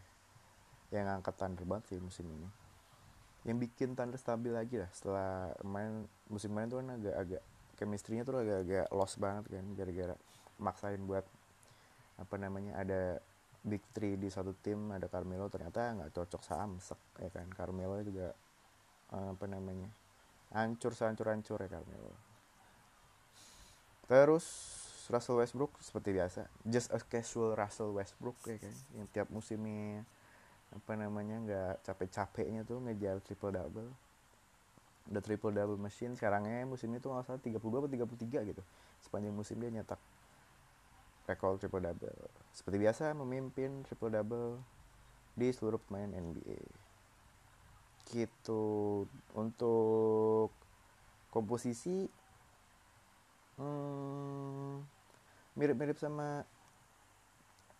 yang 0.93 1.19
angkat 1.19 1.35
Thunder 1.35 1.65
banget 1.67 1.91
sih 1.91 1.99
musim 1.99 2.29
ini. 2.29 2.47
Yang 3.43 3.57
bikin 3.67 3.97
Thunder 3.97 4.15
stabil 4.21 4.53
lagi 4.53 4.79
lah 4.79 4.87
setelah 4.93 5.51
main 5.65 6.05
musim 6.29 6.53
main 6.53 6.69
tuh 6.69 6.79
kan 6.79 6.95
agak-agak 6.95 7.43
chemistry-nya 7.75 8.23
tuh 8.23 8.39
agak-agak 8.39 8.87
lost 8.93 9.17
banget 9.19 9.59
kan 9.59 9.65
gara-gara 9.75 10.15
maksain 10.61 11.01
buat 11.03 11.25
apa 12.17 12.35
namanya 12.39 12.79
ada 12.79 13.21
big 13.65 13.83
three 13.91 14.15
di 14.15 14.31
satu 14.31 14.55
tim 14.63 14.93
ada 14.93 15.09
Carmelo 15.11 15.51
ternyata 15.51 15.91
nggak 15.97 16.13
cocok 16.13 16.41
samsek 16.45 17.01
ya 17.19 17.29
kan? 17.33 17.49
Carmelo 17.51 17.99
juga 18.05 18.31
apa 19.11 19.45
namanya 19.49 19.89
hancur 20.53 20.95
hancur 20.95 21.27
hancur 21.33 21.59
ya 21.65 21.67
Carmelo 21.67 22.26
Terus 24.07 24.45
Russell 25.07 25.39
Westbrook 25.39 25.71
seperti 25.79 26.11
biasa, 26.15 26.47
just 26.67 26.91
a 26.91 26.99
casual 26.99 27.55
Russell 27.55 27.95
Westbrook 27.95 28.35
ya 28.43 28.59
kan, 28.59 28.75
yang 28.95 29.07
tiap 29.11 29.27
musimnya 29.31 30.03
apa 30.67 30.99
namanya 30.99 31.35
nggak 31.47 31.75
capek-capeknya 31.87 32.67
tuh 32.67 32.83
ngejar 32.83 33.23
triple 33.23 33.55
double. 33.55 33.87
Udah 35.07 35.23
triple 35.23 35.55
double 35.55 35.79
machine 35.79 36.11
sekarangnya 36.19 36.67
musim 36.67 36.91
itu 36.91 37.07
nggak 37.07 37.23
salah 37.23 37.39
32 37.39 37.55
atau 37.55 37.87
33 37.87 38.51
gitu. 38.51 38.63
Sepanjang 38.99 39.31
musim 39.31 39.55
dia 39.63 39.71
nyetak 39.71 39.99
rekor 41.23 41.55
triple 41.55 41.83
double. 41.83 42.11
Seperti 42.51 42.77
biasa 42.79 43.15
memimpin 43.15 43.87
triple 43.87 44.11
double 44.11 44.59
di 45.39 45.47
seluruh 45.55 45.79
pemain 45.87 46.11
NBA. 46.11 46.59
Gitu 48.11 48.63
untuk 49.35 50.51
komposisi 51.31 52.07
Hmm, 53.57 54.85
mirip-mirip 55.57 55.97
sama 55.97 56.45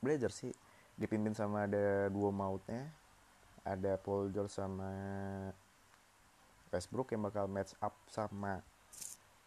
Blazer 0.01 0.33
sih. 0.33 0.53
Dipimpin 0.97 1.37
sama 1.37 1.69
ada 1.69 2.09
dua 2.09 2.33
mautnya. 2.33 2.89
Ada 3.61 4.01
Paul 4.01 4.33
George 4.33 4.49
sama 4.49 4.89
Westbrook 6.73 7.13
yang 7.13 7.23
bakal 7.29 7.45
match 7.45 7.77
up 7.77 7.93
sama 8.09 8.65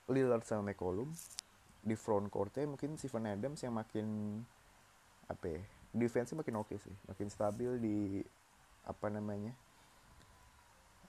Lillard 0.06 0.46
sama 0.46 0.70
McCollum. 0.70 1.10
Di 1.82 1.98
front 1.98 2.30
courtnya 2.30 2.68
mungkin 2.68 2.94
Steven 2.94 3.26
Adams 3.26 3.64
yang 3.64 3.74
makin 3.74 4.38
apa 5.30 5.46
ya 5.46 5.62
defense 5.90 6.34
makin 6.36 6.62
oke 6.62 6.70
okay 6.70 6.78
sih. 6.78 6.94
Makin 7.10 7.26
stabil 7.26 7.70
di 7.82 7.98
apa 8.86 9.10
namanya 9.10 9.52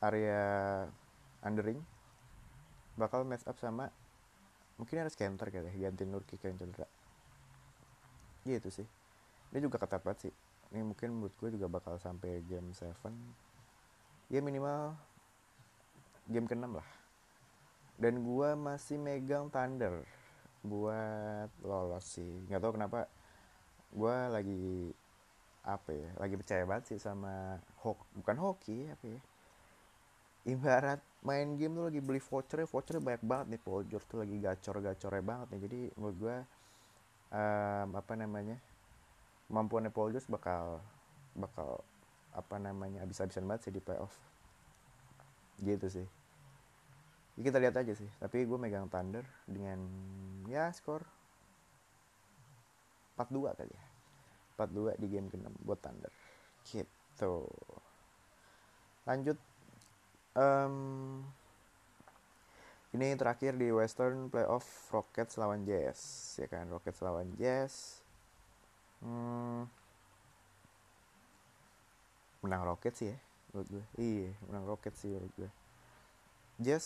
area 0.01 0.41
undering 1.45 1.79
bakal 2.97 3.21
match 3.23 3.45
up 3.45 3.55
sama 3.61 3.93
mungkin 4.81 5.05
harus 5.05 5.13
counter 5.13 5.53
kali 5.53 5.69
ya 5.69 5.93
ganti 5.93 6.09
Nurki 6.09 6.41
yang 6.41 6.57
cedera. 6.57 6.89
Gitu 8.41 8.69
sih. 8.73 8.87
Dia 9.53 9.61
juga 9.61 9.77
banget 10.01 10.17
sih. 10.25 10.33
Ini 10.73 10.81
mungkin 10.81 11.13
menurut 11.13 11.35
gue 11.37 11.53
juga 11.53 11.69
bakal 11.69 12.01
sampai 12.01 12.41
game 12.49 12.73
7 12.73 12.89
ya 14.33 14.41
minimal 14.41 14.97
game 16.25 16.49
ke-6 16.49 16.65
lah. 16.65 16.89
Dan 18.01 18.25
gue 18.25 18.49
masih 18.57 18.97
megang 18.97 19.53
Thunder 19.53 20.01
buat 20.65 21.53
lolos 21.61 22.17
sih. 22.17 22.33
Nggak 22.49 22.61
tahu 22.65 22.73
kenapa 22.73 23.05
gue 23.93 24.15
lagi 24.33 24.65
apa 25.61 25.93
ya 25.93 26.09
lagi 26.17 26.35
percaya 26.41 26.63
banget 26.65 26.83
sih 26.89 26.97
sama 26.97 27.61
hoki 27.85 28.01
bukan 28.17 28.37
hoki 28.41 28.77
apa 28.89 29.05
ya 29.13 29.19
ibarat 30.45 30.99
main 31.21 31.53
game 31.53 31.77
tuh 31.77 31.85
lagi 31.93 32.01
beli 32.01 32.17
voucher 32.17 32.65
vouchernya 32.65 33.01
banyak 33.01 33.23
banget 33.23 33.45
nih 33.53 33.61
George 33.85 34.07
tuh 34.09 34.25
lagi 34.25 34.35
gacor-gacornya 34.41 35.23
banget 35.23 35.47
nih. 35.53 35.61
Jadi 35.69 35.79
menurut 35.97 36.17
gue 36.17 36.37
um, 37.29 37.87
apa 37.93 38.13
namanya 38.17 38.57
kemampuannya 39.45 39.91
Paul 39.93 40.09
George 40.15 40.29
bakal 40.31 40.81
bakal 41.37 41.85
apa 42.31 42.55
namanya 42.57 43.03
abis-abisan 43.05 43.45
banget 43.45 43.69
sih 43.69 43.73
di 43.75 43.81
playoff. 43.83 44.15
Gitu 45.61 45.87
sih. 45.91 46.07
Ya, 47.37 47.41
kita 47.45 47.61
lihat 47.61 47.75
aja 47.77 47.93
sih. 47.93 48.09
Tapi 48.17 48.43
gue 48.43 48.57
megang 48.57 48.89
Thunder 48.89 49.23
dengan 49.45 49.77
ya 50.49 50.73
skor 50.73 51.05
4-2 53.19 53.59
kali 53.59 53.71
ya. 53.71 53.85
4-2 54.57 54.97
di 54.97 55.07
game 55.07 55.27
ke-6 55.29 55.53
buat 55.61 55.79
Thunder. 55.79 56.11
Gitu. 56.65 57.33
Lanjut 59.05 59.37
um, 60.35 60.75
ini 62.91 63.15
terakhir 63.15 63.55
di 63.55 63.71
Western 63.71 64.27
Playoff 64.27 64.67
Rockets 64.91 65.39
lawan 65.39 65.63
Jazz 65.63 65.99
ya 66.35 66.47
kan? 66.51 66.67
Rockets 66.67 66.99
lawan 66.99 67.31
Jazz. 67.39 68.03
Hmm, 69.01 69.65
menang 72.45 72.67
Rocket 72.67 72.93
sih 72.93 73.09
ya 73.09 73.17
menurut 73.51 73.67
gue. 73.71 73.85
Iya 73.97 74.29
menang 74.49 74.65
Rocket 74.67 74.93
sih 74.99 75.09
menurut 75.09 75.33
gue. 75.39 75.51
Jazz 76.61 76.85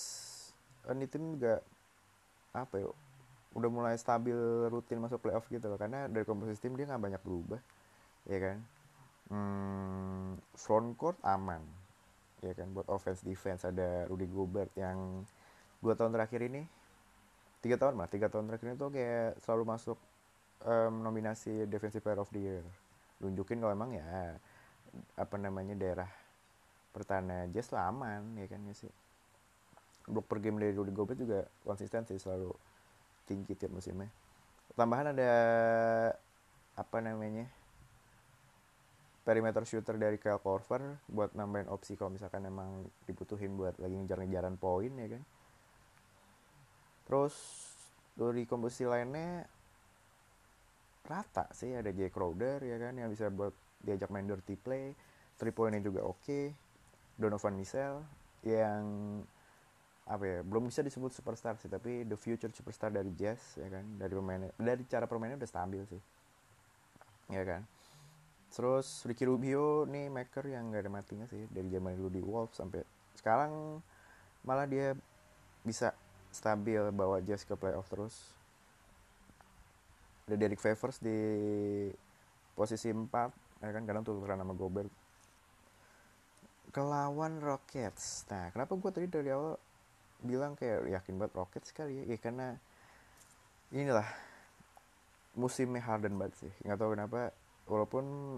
ini 0.94 1.10
tim 1.10 1.36
juga 1.36 1.60
apa 2.54 2.80
ya 2.80 2.88
udah 3.58 3.70
mulai 3.72 3.96
stabil 3.98 4.36
rutin 4.70 5.02
masuk 5.02 5.26
playoff 5.26 5.50
gitu 5.50 5.66
loh. 5.66 5.82
Karena 5.82 6.06
dari 6.06 6.24
komposisi 6.24 6.62
tim 6.62 6.78
dia 6.78 6.86
nggak 6.86 7.02
banyak 7.02 7.22
berubah 7.26 7.62
ya 8.30 8.38
kan? 8.40 8.58
Hmm, 9.26 10.38
front 10.54 10.94
court 11.02 11.18
aman 11.26 11.85
ya 12.46 12.54
kan 12.54 12.70
buat 12.72 12.86
offense 12.88 13.26
defense. 13.26 13.66
Ada 13.66 14.06
Rudy 14.06 14.30
Gobert 14.30 14.70
yang 14.78 15.26
dua 15.82 15.98
tahun 15.98 16.14
terakhir 16.14 16.46
ini 16.46 16.62
tiga 17.60 17.82
tahun 17.82 17.98
mah 17.98 18.06
tiga 18.06 18.30
tahun 18.30 18.46
terakhir 18.46 18.68
ini 18.70 18.78
tuh 18.78 18.90
kayak 18.94 19.42
selalu 19.42 19.64
masuk 19.66 19.98
um, 20.64 21.02
nominasi 21.02 21.66
defensive 21.66 22.06
player 22.06 22.22
of 22.22 22.30
the 22.30 22.42
year. 22.42 22.66
Nunjukin 23.20 23.58
kalau 23.58 23.74
emang 23.74 23.98
ya 23.98 24.38
apa 25.20 25.36
namanya 25.36 25.76
daerah 25.76 26.08
pertahanan 26.96 27.52
Jazz 27.52 27.74
lah 27.74 27.90
aman 27.92 28.38
ya 28.38 28.48
kan 28.48 28.62
ya 28.70 28.74
sih. 28.78 28.94
Blok 30.06 30.30
per 30.30 30.38
game 30.38 30.62
dari 30.62 30.78
Rudy 30.78 30.94
Gobert 30.94 31.18
juga 31.18 31.50
konsisten 31.66 32.06
sih 32.06 32.22
selalu 32.22 32.54
tinggi 33.26 33.58
tiap 33.58 33.74
musimnya. 33.74 34.08
Tambahan 34.78 35.18
ada 35.18 35.32
apa 36.76 36.98
namanya 37.02 37.50
perimeter 39.26 39.66
shooter 39.66 39.98
dari 39.98 40.22
Kyle 40.22 40.38
Korver 40.38 41.02
buat 41.10 41.34
nambahin 41.34 41.66
opsi 41.74 41.98
kalau 41.98 42.14
misalkan 42.14 42.46
emang 42.46 42.86
dibutuhin 43.10 43.58
buat 43.58 43.74
lagi 43.82 43.98
ngejar-ngejaran 43.98 44.56
poin 44.62 44.94
ya 44.94 45.18
kan? 45.18 45.24
Terus 47.10 47.36
dari 48.14 48.46
komposisi 48.46 48.86
lainnya 48.86 49.50
rata 51.10 51.50
sih 51.58 51.74
ada 51.74 51.90
Jay 51.90 52.14
Crowder 52.14 52.62
ya 52.62 52.78
kan 52.78 52.94
yang 53.02 53.10
bisa 53.10 53.34
buat 53.34 53.52
diajak 53.82 54.14
main 54.14 54.30
dirty 54.30 54.54
play. 54.62 54.94
Three 55.36 55.52
pointnya 55.52 55.82
juga 55.82 56.06
oke. 56.06 56.22
Okay. 56.22 56.46
Donovan 57.18 57.58
Mitchell 57.58 58.06
yang 58.46 58.86
apa 60.06 60.22
ya 60.22 60.40
belum 60.46 60.70
bisa 60.70 60.86
disebut 60.86 61.18
superstar 61.18 61.58
sih 61.58 61.66
tapi 61.66 62.06
the 62.06 62.14
future 62.14 62.54
superstar 62.54 62.94
dari 62.94 63.10
Jazz 63.18 63.58
ya 63.58 63.74
kan? 63.74 63.86
Dari 63.98 64.14
pemainnya 64.14 64.54
dari 64.62 64.86
cara 64.86 65.10
permainnya 65.10 65.42
udah 65.42 65.50
stabil 65.50 65.82
sih. 65.90 66.02
Ya 67.34 67.42
kan 67.42 67.66
terus 68.54 69.04
Ricky 69.08 69.26
Rubio 69.26 69.88
nih 69.90 70.12
maker 70.12 70.46
yang 70.48 70.72
gak 70.72 70.86
ada 70.86 70.92
matinya 70.92 71.26
sih 71.28 71.46
dari 71.52 71.68
zaman 71.70 71.98
dulu 71.98 72.10
di 72.10 72.22
Wolves 72.22 72.56
sampai 72.56 72.86
sekarang 73.18 73.82
malah 74.46 74.70
dia 74.70 74.94
bisa 75.66 75.92
stabil 76.30 76.80
bawa 76.92 77.24
Jazz 77.24 77.48
ke 77.48 77.56
playoff 77.56 77.88
terus. 77.88 78.16
Ada 80.28 80.36
Derek 80.36 80.62
Favors 80.62 81.00
di 81.00 81.18
posisi 82.54 82.92
4 82.92 83.64
ya 83.64 83.72
kan 83.72 83.84
kadang 83.88 84.04
tukeran 84.04 84.44
nama 84.44 84.54
Gobert. 84.54 84.92
Kelawan 86.76 87.40
Rockets. 87.40 88.28
Nah 88.28 88.52
kenapa 88.52 88.76
gue 88.76 88.92
tadi 88.92 89.08
dari 89.08 89.32
awal 89.32 89.56
bilang 90.22 90.54
kayak 90.60 90.92
yakin 90.92 91.16
banget 91.16 91.34
Rockets 91.40 91.72
sekali 91.72 92.02
ya, 92.02 92.04
ya 92.04 92.18
karena 92.20 92.48
inilah 93.72 94.08
musimnya 95.40 95.82
Harden 95.82 96.20
banget 96.20 96.46
sih. 96.46 96.54
Nggak 96.68 96.78
tahu 96.78 96.90
kenapa 96.94 97.20
walaupun 97.66 98.38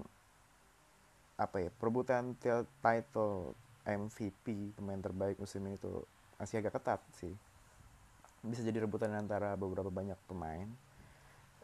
apa 1.38 1.58
ya 1.62 1.70
perebutan 1.70 2.34
title 2.82 3.54
MVP 3.86 4.74
pemain 4.76 5.00
terbaik 5.00 5.38
musim 5.38 5.64
ini 5.70 5.78
tuh 5.78 6.04
masih 6.42 6.60
agak 6.60 6.82
ketat 6.82 7.02
sih. 7.16 7.32
Bisa 8.44 8.66
jadi 8.66 8.84
rebutan 8.84 9.14
antara 9.14 9.54
beberapa 9.56 9.92
banyak 9.92 10.18
pemain. 10.28 10.68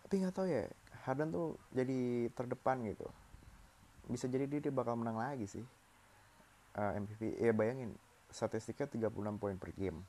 Tapi 0.05 0.13
nggak 0.23 0.35
tahu 0.35 0.47
ya 0.47 0.69
Harden 1.03 1.33
tuh 1.33 1.57
jadi 1.73 2.29
terdepan 2.31 2.85
gitu. 2.87 3.07
Bisa 4.07 4.27
jadi 4.29 4.45
dia, 4.47 4.59
dia 4.59 4.73
bakal 4.73 4.99
menang 4.99 5.19
lagi 5.19 5.47
sih 5.47 5.65
uh, 6.75 6.91
eh, 6.93 6.99
MVP 6.99 7.21
ya 7.39 7.53
bayangin 7.55 7.95
statistiknya 8.29 9.09
36 9.09 9.41
poin 9.41 9.55
per 9.57 9.71
game. 9.73 9.99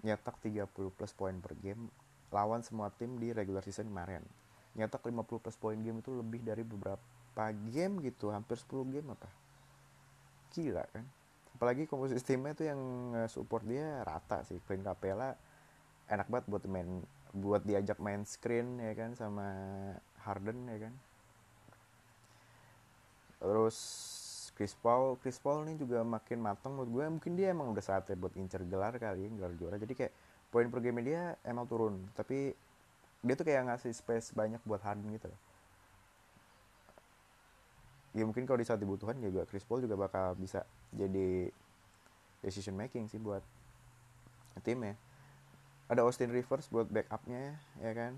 Nyetak 0.00 0.40
30 0.40 0.66
plus 0.72 1.12
poin 1.12 1.36
per 1.38 1.52
game. 1.60 1.92
Lawan 2.30 2.62
semua 2.62 2.94
tim 2.94 3.18
di 3.18 3.34
regular 3.34 3.60
season 3.66 3.90
kemarin 3.90 4.22
nyetak 4.78 5.02
50 5.02 5.42
plus 5.42 5.56
poin 5.58 5.78
game 5.78 5.98
itu 5.98 6.10
lebih 6.14 6.40
dari 6.46 6.62
beberapa 6.62 7.44
game 7.70 8.02
gitu 8.06 8.30
hampir 8.30 8.58
10 8.58 8.94
game 8.94 9.08
apa. 9.14 9.28
Gila 10.54 10.84
kan. 10.90 11.04
Apalagi 11.56 11.84
komposisi 11.84 12.24
timnya 12.24 12.56
itu 12.56 12.64
yang 12.66 12.80
support 13.28 13.66
dia 13.66 14.00
rata 14.06 14.46
sih. 14.46 14.56
Clint 14.64 14.86
Capella 14.86 15.34
enak 16.10 16.26
banget 16.26 16.46
buat 16.50 16.64
main 16.66 17.04
buat 17.30 17.62
diajak 17.62 18.02
main 18.02 18.26
screen 18.26 18.82
ya 18.82 18.90
kan 18.98 19.14
sama 19.14 19.46
Harden 20.26 20.66
ya 20.66 20.88
kan. 20.88 20.94
Terus 23.40 23.78
Chris 24.58 24.76
Paul 24.76 25.16
Chris 25.24 25.40
Paul 25.40 25.64
ini 25.64 25.78
juga 25.78 26.04
makin 26.04 26.42
matang 26.42 26.76
menurut 26.76 26.90
gue. 26.90 27.04
Mungkin 27.20 27.32
dia 27.38 27.54
emang 27.54 27.72
udah 27.72 27.84
saatnya 27.84 28.16
buat 28.18 28.34
incer 28.36 28.60
gelar 28.66 28.96
kali 28.98 29.26
ya 29.26 29.28
gelar 29.32 29.52
juara. 29.56 29.76
Jadi 29.80 29.94
kayak 29.96 30.12
poin 30.50 30.66
per 30.68 30.80
game 30.82 31.00
dia 31.00 31.38
emang 31.46 31.64
turun. 31.64 32.04
Tapi 32.12 32.52
dia 33.20 33.34
tuh 33.36 33.44
kayak 33.44 33.68
ngasih 33.68 33.92
space 33.92 34.32
banyak 34.32 34.60
buat 34.64 34.80
Harden 34.80 35.08
gitu 35.12 35.28
ya 38.16 38.24
mungkin 38.26 38.42
kalau 38.48 38.58
di 38.58 38.66
saat 38.66 38.80
dibutuhkan 38.82 39.18
juga 39.22 39.46
Chris 39.46 39.62
Paul 39.62 39.84
juga 39.86 39.94
bakal 39.94 40.34
bisa 40.34 40.66
jadi 40.90 41.52
decision 42.42 42.74
making 42.74 43.06
sih 43.06 43.20
buat 43.22 43.44
tim 44.64 44.82
ya 44.82 44.94
ada 45.90 46.06
Austin 46.06 46.30
Rivers 46.30 46.70
buat 46.70 46.86
backupnya 46.86 47.58
ya 47.82 47.90
kan? 47.90 48.14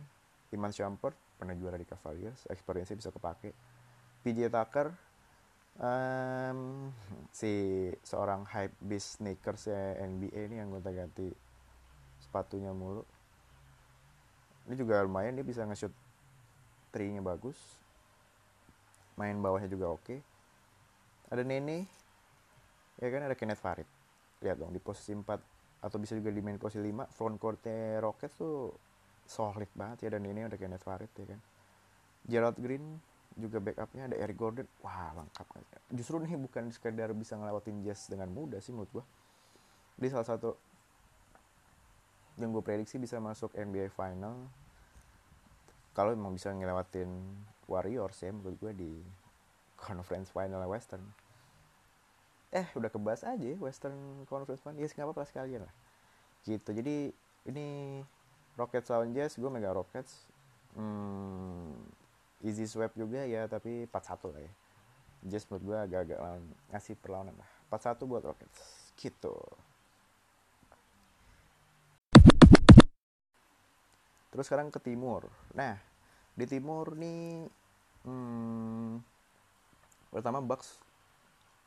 Iman 0.52 0.68
Shumpert 0.76 1.16
pernah 1.40 1.56
juara 1.56 1.80
di 1.80 1.88
Cavaliers 1.88 2.44
experience 2.52 2.92
bisa 2.92 3.08
kepake. 3.08 3.56
PJ 4.20 4.52
Tucker 4.52 4.92
um, 5.80 6.92
si 7.32 7.88
seorang 8.04 8.44
hype 8.44 8.76
beast 8.84 9.16
sneakers 9.16 9.72
ya 9.72 9.96
NBA 10.04 10.52
ini 10.52 10.60
yang 10.60 10.68
gonta 10.68 10.92
ganti 10.92 11.32
sepatunya 12.20 12.76
mulu 12.76 13.08
ini 14.68 14.74
juga 14.78 15.02
lumayan 15.02 15.34
dia 15.34 15.46
bisa 15.46 15.66
nge-shoot 15.66 15.92
trinya 16.94 17.22
bagus. 17.24 17.56
Main 19.18 19.40
bawahnya 19.40 19.68
juga 19.68 19.92
oke. 19.92 20.04
Okay. 20.04 20.18
ada 21.32 21.42
Nene 21.44 21.88
ya 23.00 23.08
kan? 23.08 23.24
Ada 23.24 23.34
Kenneth 23.36 23.62
Farid. 23.62 23.88
Lihat 24.44 24.56
dong 24.60 24.72
di 24.74 24.80
posisi 24.82 25.16
4 25.16 25.24
atau 25.82 25.98
bisa 25.98 26.14
juga 26.14 26.30
di 26.30 26.38
main 26.38 26.60
posisi 26.60 26.78
5 26.78 27.10
front 27.10 27.36
courtnya 27.42 27.98
Rockets 27.98 28.38
tuh 28.38 28.70
solid 29.26 29.70
banget 29.74 30.06
ya 30.06 30.08
dan 30.14 30.22
ini 30.28 30.46
ada 30.46 30.54
Kenneth 30.54 30.84
Farid 30.84 31.10
ya 31.16 31.26
kan? 31.26 31.40
Gerald 32.22 32.58
Green 32.60 33.00
juga 33.34 33.58
backupnya 33.58 34.12
ada 34.12 34.16
Eric 34.20 34.36
Gordon. 34.36 34.68
Wah 34.84 35.16
lengkap 35.16 35.46
justru 35.92 36.16
nih 36.24 36.40
bukan 36.40 36.72
sekedar 36.72 37.12
bisa 37.12 37.36
ngelewatin 37.36 37.84
Jazz 37.84 38.08
dengan 38.08 38.32
mudah 38.32 38.58
sih 38.64 38.72
menurut 38.72 38.88
gue 38.90 39.04
dia 40.00 40.08
salah 40.08 40.24
satu 40.24 40.56
yang 42.40 42.50
gue 42.52 42.64
prediksi 42.64 42.96
bisa 42.96 43.20
masuk 43.20 43.52
NBA 43.52 43.92
Final. 43.92 44.48
Kalau 45.92 46.16
memang 46.16 46.32
bisa 46.32 46.48
ngelewatin 46.48 47.08
Warriors 47.68 48.16
ya 48.24 48.32
menurut 48.32 48.56
gue 48.56 48.72
di 48.72 48.92
Conference 49.76 50.32
Final 50.32 50.64
Western. 50.64 51.04
Eh 52.52 52.64
udah 52.76 52.88
kebas 52.88 53.24
aja 53.24 53.44
ya 53.44 53.56
Western 53.60 54.24
Conference 54.24 54.64
Final. 54.64 54.80
Ya 54.80 54.88
yes, 54.88 54.96
nggak 54.96 55.08
apa-apa 55.12 55.28
sekalian 55.28 55.68
lah. 55.68 55.74
Gitu. 56.48 56.70
Jadi 56.72 57.12
ini 57.52 58.00
Rockets 58.56 58.88
lawan 58.88 59.12
Jazz 59.12 59.36
gue 59.36 59.50
mega 59.52 59.72
Rockets. 59.72 60.24
Hmm, 60.72 61.76
easy 62.40 62.64
sweep 62.64 62.96
juga 62.96 63.28
ya 63.28 63.44
tapi 63.44 63.84
4-1 63.92 64.32
lah 64.32 64.40
ya. 64.40 64.52
Just 65.28 65.52
menurut 65.52 65.64
gue 65.68 65.78
agak-agak 65.84 66.18
ngasih 66.72 66.96
perlawanan 66.96 67.36
lah. 67.36 67.50
4-1 67.68 68.08
buat 68.08 68.24
Rockets. 68.24 68.88
Gitu 68.96 69.36
terus 74.32 74.48
sekarang 74.48 74.72
ke 74.72 74.80
timur. 74.80 75.28
Nah 75.52 75.76
di 76.32 76.48
timur 76.48 76.96
nih 76.96 77.44
hmm, 78.08 79.04
pertama 80.08 80.40
Bucks 80.40 80.80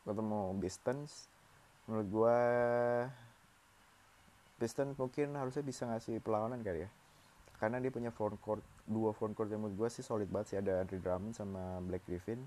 ketemu 0.06 0.58
Pistons. 0.58 1.30
Menurut 1.86 2.08
gue 2.10 2.40
Pistons 4.58 4.98
mungkin 4.98 5.38
harusnya 5.38 5.62
bisa 5.62 5.86
ngasih 5.86 6.18
perlawanan 6.26 6.66
kali 6.66 6.90
ya. 6.90 6.90
Karena 7.62 7.78
dia 7.78 7.94
punya 7.94 8.10
front 8.10 8.36
court 8.42 8.66
dua 8.90 9.14
front 9.14 9.38
court 9.38 9.54
yang 9.54 9.62
menurut 9.62 9.86
gue 9.86 9.90
sih 9.94 10.02
solid 10.02 10.28
banget 10.34 10.48
sih. 10.50 10.58
Ada 10.58 10.82
Andre 10.82 10.98
Drummond 10.98 11.34
sama 11.38 11.78
Black 11.86 12.02
Griffin. 12.10 12.42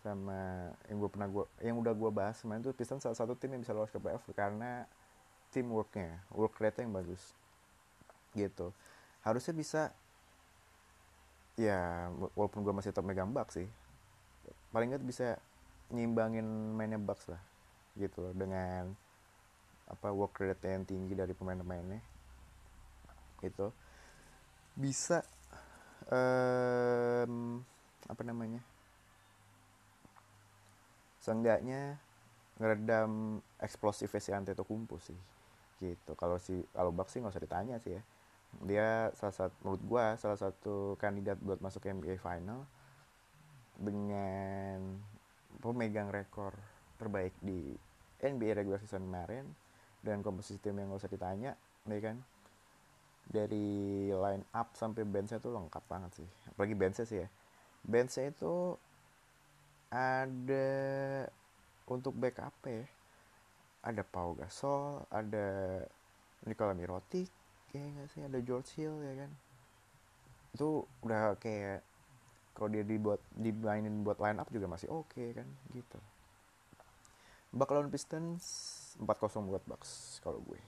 Sama 0.00 0.70
yang 0.86 1.02
gue 1.02 1.10
pernah 1.10 1.26
gue 1.26 1.44
yang 1.66 1.76
udah 1.82 1.92
gue 1.92 2.10
bahas 2.14 2.38
kemarin 2.38 2.62
tuh 2.62 2.72
Pistons 2.72 3.02
salah 3.02 3.18
satu 3.18 3.34
tim 3.34 3.50
yang 3.50 3.66
bisa 3.66 3.74
lolos 3.74 3.90
ke 3.90 3.98
playoff 3.98 4.22
karena 4.32 4.86
teamworknya 5.50 6.22
work 6.30 6.54
rate 6.62 6.86
yang 6.86 6.94
bagus. 6.94 7.34
Gitu 8.30 8.70
harusnya 9.20 9.54
bisa 9.54 9.82
ya 11.60 12.08
walaupun 12.34 12.64
gue 12.64 12.72
masih 12.72 12.94
top 12.94 13.04
megang 13.04 13.30
Bucks 13.30 13.60
sih 13.60 13.68
paling 14.70 14.94
nggak 14.94 15.04
bisa 15.04 15.36
nyimbangin 15.90 16.46
mainnya 16.78 16.96
Bucks 16.96 17.26
lah 17.28 17.42
gitu 17.98 18.22
loh 18.22 18.34
dengan 18.34 18.94
apa 19.90 20.14
work 20.14 20.38
rate 20.38 20.70
yang 20.70 20.86
tinggi 20.86 21.18
dari 21.18 21.34
pemain-pemainnya 21.34 21.98
gitu. 23.42 23.74
Bisa 24.78 25.26
um, 26.06 27.58
apa 28.06 28.22
namanya 28.22 28.62
seenggaknya 31.20 31.98
ngeredam 32.62 33.42
eksplosifnya 33.58 34.22
si 34.22 34.30
Antetokounmpo 34.30 35.02
sih 35.02 35.18
gitu. 35.82 36.14
Kalau 36.14 36.38
si 36.38 36.62
kalau 36.70 36.94
Bucks 36.94 37.18
sih 37.18 37.18
nggak 37.18 37.34
usah 37.34 37.42
ditanya 37.42 37.76
sih 37.82 37.98
ya 37.98 38.02
dia 38.66 39.08
salah 39.16 39.34
satu 39.34 39.54
menurut 39.64 39.82
gue 39.86 40.04
salah 40.20 40.38
satu 40.38 40.94
kandidat 41.00 41.40
buat 41.40 41.62
masuk 41.62 41.86
NBA 41.86 42.20
final 42.20 42.66
dengan 43.80 45.00
pemegang 45.64 46.12
rekor 46.12 46.52
terbaik 47.00 47.32
di 47.40 47.72
NBA 48.20 48.60
regular 48.60 48.80
season 48.82 49.08
kemarin 49.08 49.48
dan 50.04 50.20
komposisi 50.20 50.60
tim 50.60 50.76
yang 50.76 50.92
gak 50.92 51.06
usah 51.06 51.12
ditanya 51.12 51.52
ya 51.88 52.00
kan? 52.04 52.16
Dari 53.30 54.10
line 54.10 54.44
up 54.52 54.74
sampai 54.76 55.06
benchnya 55.06 55.38
tuh 55.38 55.54
lengkap 55.54 55.84
banget 55.86 56.20
sih. 56.20 56.28
Apalagi 56.50 56.74
benchnya 56.76 57.06
sih 57.06 57.18
ya. 57.24 57.28
Benchnya 57.86 58.28
itu 58.28 58.76
ada 59.90 60.68
untuk 61.90 62.14
backup 62.14 62.54
ya 62.68 62.86
ada 63.82 64.02
Pau 64.04 64.36
Gasol 64.36 65.02
ada 65.10 65.80
Nikola 66.46 66.76
Mirotic 66.76 67.26
kayak 67.70 67.88
gak 67.96 68.08
sih 68.12 68.22
ada 68.26 68.38
George 68.42 68.70
Hill 68.76 68.98
ya 69.02 69.14
kan? 69.24 69.30
Itu 70.54 70.84
udah 71.06 71.38
kayak 71.38 71.86
kalau 72.54 72.68
dia 72.68 72.84
dibuat 72.84 73.22
dimainin 73.32 74.02
buat 74.02 74.18
line 74.18 74.36
up 74.42 74.50
juga 74.50 74.66
masih 74.66 74.90
oke 74.90 75.14
okay, 75.14 75.32
kan 75.32 75.46
gitu. 75.72 75.98
Buck 77.50 77.70
lawan 77.70 77.90
Pistons 77.90 78.44
4-0 78.98 79.50
buat 79.50 79.62
Bucks 79.66 80.18
kalau 80.22 80.42
gue. 80.44 80.60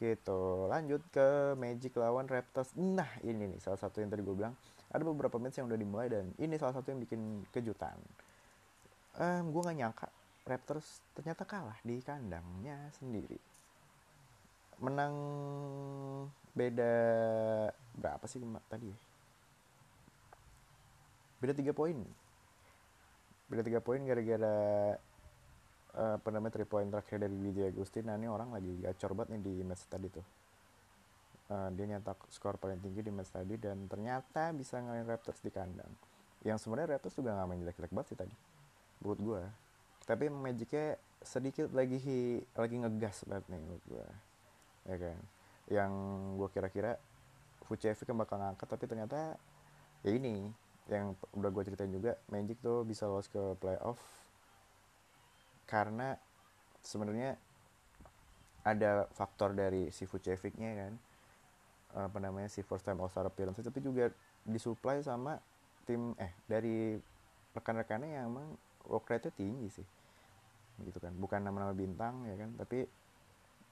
Gitu 0.00 0.42
lanjut 0.66 1.04
ke 1.12 1.54
Magic 1.56 1.92
lawan 1.96 2.26
Raptors. 2.26 2.72
Nah 2.76 3.08
ini 3.20 3.56
nih 3.56 3.60
salah 3.60 3.80
satu 3.80 4.00
yang 4.00 4.08
tadi 4.08 4.24
gue 4.24 4.32
bilang 4.32 4.56
ada 4.90 5.04
beberapa 5.04 5.36
match 5.36 5.60
yang 5.60 5.68
udah 5.68 5.78
dimulai 5.78 6.08
dan 6.08 6.32
ini 6.40 6.56
salah 6.56 6.74
satu 6.74 6.90
yang 6.90 7.00
bikin 7.04 7.44
kejutan. 7.52 7.96
Um, 9.20 9.52
gue 9.52 9.60
gak 9.60 9.76
nyangka 9.76 10.08
Raptors 10.48 11.04
ternyata 11.12 11.44
kalah 11.44 11.76
di 11.84 12.00
kandangnya 12.00 12.88
sendiri 12.96 13.49
menang 14.80 15.14
beda 16.56 16.94
berapa 17.94 18.24
sih 18.26 18.40
tadi 18.66 18.90
ya? 18.90 18.98
Beda 21.40 21.52
tiga 21.56 21.72
poin. 21.72 21.96
Beda 23.48 23.62
tiga 23.64 23.80
poin 23.80 24.00
gara-gara 24.04 24.56
uh, 25.96 26.14
apa 26.20 26.28
namanya 26.32 26.52
three 26.56 26.68
point 26.68 26.88
terakhir 26.88 27.20
dari 27.20 27.36
DJ 27.36 27.72
Agustin. 27.72 28.08
Nah 28.08 28.16
ini 28.16 28.28
orang 28.28 28.52
lagi 28.52 28.72
gacor 28.80 29.16
banget 29.16 29.36
nih 29.36 29.42
di 29.44 29.54
match 29.64 29.84
tadi 29.88 30.08
tuh. 30.08 30.26
Uh, 31.50 31.66
dia 31.74 31.82
nyetak 31.82 32.16
skor 32.30 32.62
paling 32.62 32.78
tinggi 32.78 33.02
di 33.02 33.10
match 33.10 33.34
tadi 33.34 33.58
dan 33.58 33.90
ternyata 33.90 34.54
bisa 34.54 34.78
ngalahin 34.78 35.08
Raptors 35.08 35.42
di 35.42 35.50
kandang. 35.50 35.90
Yang 36.46 36.64
sebenarnya 36.64 36.96
Raptors 36.96 37.16
juga 37.18 37.34
gak 37.36 37.46
main 37.50 37.60
jelek-jelek 37.60 37.92
banget 37.92 38.08
sih 38.14 38.18
tadi 38.20 38.34
buat 39.00 39.18
gue 39.18 39.42
tapi 40.04 40.28
Magicnya 40.28 41.00
sedikit 41.24 41.72
lagi 41.72 42.00
lagi 42.56 42.76
ngegas 42.80 43.24
banget 43.28 43.44
nih 43.48 43.60
buat 43.64 43.84
gue 43.88 44.06
ya 44.86 44.96
kan? 44.96 45.18
Yang 45.70 45.92
gue 46.38 46.48
kira-kira 46.52 46.92
Vucevic 47.66 48.02
kan 48.02 48.18
bakal 48.18 48.42
ngangkat 48.42 48.66
tapi 48.66 48.84
ternyata 48.90 49.38
ya 50.02 50.10
ini 50.10 50.50
yang 50.90 51.14
udah 51.38 51.50
gue 51.54 51.62
ceritain 51.70 51.92
juga 51.92 52.18
Magic 52.26 52.58
tuh 52.58 52.82
bisa 52.82 53.06
lolos 53.06 53.30
ke 53.30 53.38
playoff 53.62 54.00
karena 55.70 56.18
sebenarnya 56.82 57.38
ada 58.66 59.06
faktor 59.14 59.54
dari 59.54 59.94
si 59.94 60.04
Vucevicnya 60.04 60.70
kan 60.74 60.92
apa 61.90 62.18
namanya 62.18 62.50
si 62.50 62.66
first 62.66 62.82
time 62.82 62.98
All 62.98 63.10
Star 63.10 63.26
appearance 63.30 63.62
tapi 63.62 63.78
juga 63.78 64.10
disuplai 64.42 64.98
sama 65.06 65.38
tim 65.86 66.14
eh 66.18 66.34
dari 66.50 66.98
rekan-rekannya 67.54 68.18
yang 68.18 68.30
emang 68.30 68.54
work 68.86 69.10
rate-nya 69.10 69.34
tinggi 69.34 69.68
sih. 69.70 69.86
Gitu 70.82 70.98
kan 70.98 71.14
bukan 71.18 71.42
nama-nama 71.42 71.74
bintang 71.74 72.26
ya 72.26 72.34
kan? 72.38 72.50
Tapi 72.58 72.86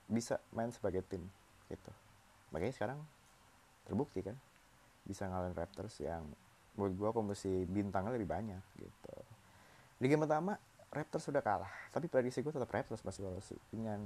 bisa 0.08 0.40
main 0.56 0.72
sebagai 0.72 1.04
tim 1.04 1.20
gitu. 1.68 1.92
Makanya 2.50 2.74
sekarang 2.74 2.98
terbukti 3.84 4.24
kan 4.24 4.36
bisa 5.04 5.28
ngalahin 5.28 5.56
Raptors 5.56 6.00
yang 6.00 6.24
menurut 6.76 6.94
gue 6.96 7.10
komposisi 7.12 7.68
bintangnya 7.68 8.16
lebih 8.16 8.28
banyak 8.28 8.62
gitu. 8.80 9.14
Di 10.00 10.06
game 10.08 10.24
pertama 10.24 10.56
Raptors 10.88 11.28
sudah 11.28 11.44
kalah 11.44 11.70
tapi 11.92 12.08
prediksi 12.08 12.40
gue 12.40 12.52
tetap 12.52 12.72
Raptors 12.72 13.04
masih 13.04 13.28
lolos. 13.28 13.52
Dengan 13.68 14.00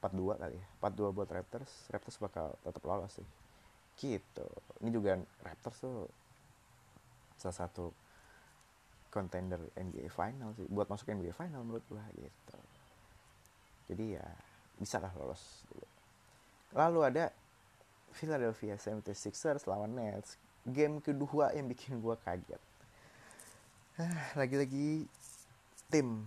4-2 0.00 0.40
kali 0.40 0.56
ya 0.56 0.66
4-2 0.80 1.12
buat 1.12 1.28
Raptors 1.28 1.90
Raptors 1.90 2.18
bakal 2.22 2.54
tetap 2.62 2.82
lolos 2.86 3.18
sih. 3.18 3.28
Gitu. 3.98 4.46
Ini 4.80 4.90
juga 4.94 5.18
Raptors 5.42 5.78
tuh 5.82 6.06
salah 7.36 7.56
satu 7.66 7.90
contender 9.10 9.58
NBA 9.74 10.06
final 10.14 10.54
sih 10.54 10.70
buat 10.70 10.86
masuk 10.86 11.10
NBA 11.10 11.34
final 11.34 11.66
menurut 11.66 11.82
gue 11.90 12.04
gitu. 12.22 12.58
Jadi 13.90 14.14
ya 14.14 14.26
bisa 14.80 14.96
lah 14.96 15.12
lolos 15.20 15.68
lalu 16.72 17.00
ada 17.02 17.34
Philadelphia 18.14 18.74
76ers 18.78 19.66
lawan 19.66 19.94
Nets. 19.94 20.38
Game 20.66 21.00
kedua 21.00 21.54
yang 21.56 21.70
bikin 21.70 21.98
gue 22.02 22.14
kaget. 22.20 22.62
Ah, 23.96 24.34
lagi-lagi 24.36 25.06
tim. 25.88 26.26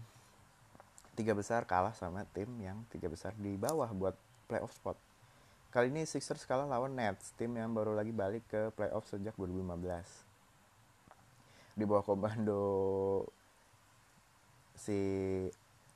Tiga 1.13 1.37
besar 1.37 1.69
kalah 1.69 1.93
sama 1.93 2.25
tim 2.33 2.49
yang 2.57 2.81
tiga 2.89 3.05
besar 3.05 3.37
di 3.37 3.53
bawah 3.53 3.85
buat 3.93 4.15
playoff 4.49 4.73
spot. 4.73 4.97
Kali 5.69 5.89
ini 5.89 6.05
Sixers 6.05 6.45
kalah 6.49 6.65
lawan 6.65 6.97
Nets 6.97 7.33
tim 7.37 7.53
yang 7.53 7.69
baru 7.73 7.93
lagi 7.93 8.09
balik 8.09 8.45
ke 8.49 8.73
playoff 8.73 9.05
sejak 9.09 9.33
2015 9.37 10.33
di 11.73 11.89
bawah 11.89 12.05
komando 12.05 12.61
si 14.77 14.93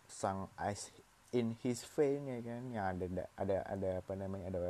sang 0.09 0.49
ice 0.65 0.89
in 1.35 1.59
his 1.59 1.83
vein 1.83 2.23
ya 2.23 2.39
kan 2.39 2.63
yang 2.71 2.85
ada 2.95 3.05
ada 3.35 3.57
ada 3.67 3.89
apa 3.99 4.13
namanya 4.15 4.47
ada 4.47 4.61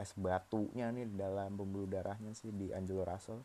es 0.00 0.16
batunya 0.16 0.88
nih 0.88 1.04
dalam 1.12 1.52
pembuluh 1.60 1.84
darahnya 1.84 2.32
sih 2.32 2.48
di 2.48 2.72
Angelo 2.72 3.04
Russell. 3.04 3.44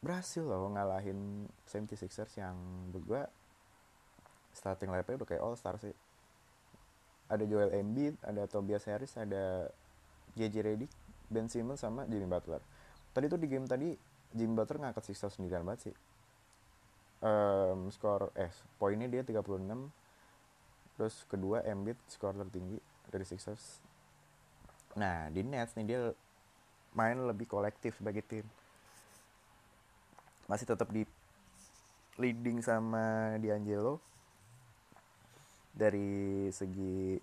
Berhasil 0.00 0.46
loh 0.46 0.72
ngalahin 0.72 1.50
76ers 1.68 2.38
yang 2.38 2.56
berdua 2.94 3.28
starting 4.54 4.88
lineup 4.88 5.20
udah 5.20 5.28
kayak 5.28 5.42
all 5.44 5.58
star 5.58 5.76
sih. 5.76 5.92
Ada 7.28 7.44
Joel 7.44 7.76
Embiid 7.76 8.16
ada 8.24 8.48
Tobias 8.48 8.88
Harris 8.88 9.12
ada 9.20 9.68
JJ 10.32 10.56
Redick 10.64 10.92
Ben 11.28 11.50
Simmons 11.52 11.84
sama 11.84 12.08
Jimmy 12.08 12.24
Butler. 12.24 12.64
Tadi 13.12 13.28
tuh 13.28 13.36
di 13.36 13.52
game 13.52 13.68
tadi 13.68 13.92
Jimmy 14.32 14.56
Butler 14.56 14.80
ngangkat 14.80 15.04
Sixers 15.12 15.36
sendirian 15.36 15.60
banget 15.68 15.92
sih. 15.92 15.96
Um, 17.18 17.90
skor 17.90 18.30
eh 18.38 18.54
poinnya 18.78 19.10
dia 19.10 19.26
36 19.26 19.42
terus 20.98 21.22
kedua 21.30 21.62
Embiid 21.62 21.94
skor 22.10 22.34
tertinggi 22.34 22.74
dari 23.06 23.22
Sixers. 23.22 23.78
Nah 24.98 25.30
di 25.30 25.46
Nets 25.46 25.78
nih 25.78 25.86
dia 25.86 26.00
main 26.98 27.14
lebih 27.22 27.46
kolektif 27.46 28.02
sebagai 28.02 28.26
tim. 28.26 28.42
Masih 30.50 30.66
tetap 30.66 30.90
di 30.90 31.06
leading 32.18 32.58
sama 32.66 33.38
D'Angelo. 33.38 34.02
Dari 35.70 36.50
segi 36.50 37.14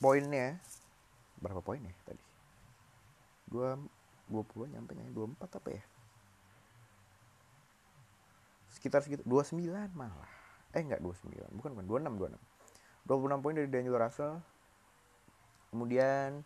poinnya 0.00 0.56
berapa 1.44 1.60
poin 1.60 1.84
ya 1.84 1.92
tadi? 2.08 2.24
Dua 3.44 3.76
dua 4.24 4.42
puluh 4.48 4.64
nyampe 4.72 4.96
nya 4.96 5.04
dua 5.12 5.28
empat 5.28 5.60
apa 5.60 5.68
ya? 5.76 5.84
Sekitar 8.72 9.04
segitu 9.04 9.20
dua 9.28 9.44
sembilan 9.44 9.92
malah. 9.92 10.32
Eh 10.72 10.80
enggak 10.80 11.04
dua 11.04 11.12
sembilan 11.12 11.52
bukan 11.52 11.70
bukan 11.76 11.84
dua 11.84 11.98
enam 12.00 12.16
dua 12.16 12.28
enam 12.32 12.42
26 13.08 13.42
poin 13.44 13.54
dari 13.56 13.68
Daniel 13.70 14.00
Russell. 14.00 14.40
Kemudian 15.70 16.42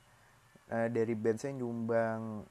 uh, 0.69 0.89
dari 0.93 1.15
benchnya 1.17 1.57
nyumbang 1.57 2.45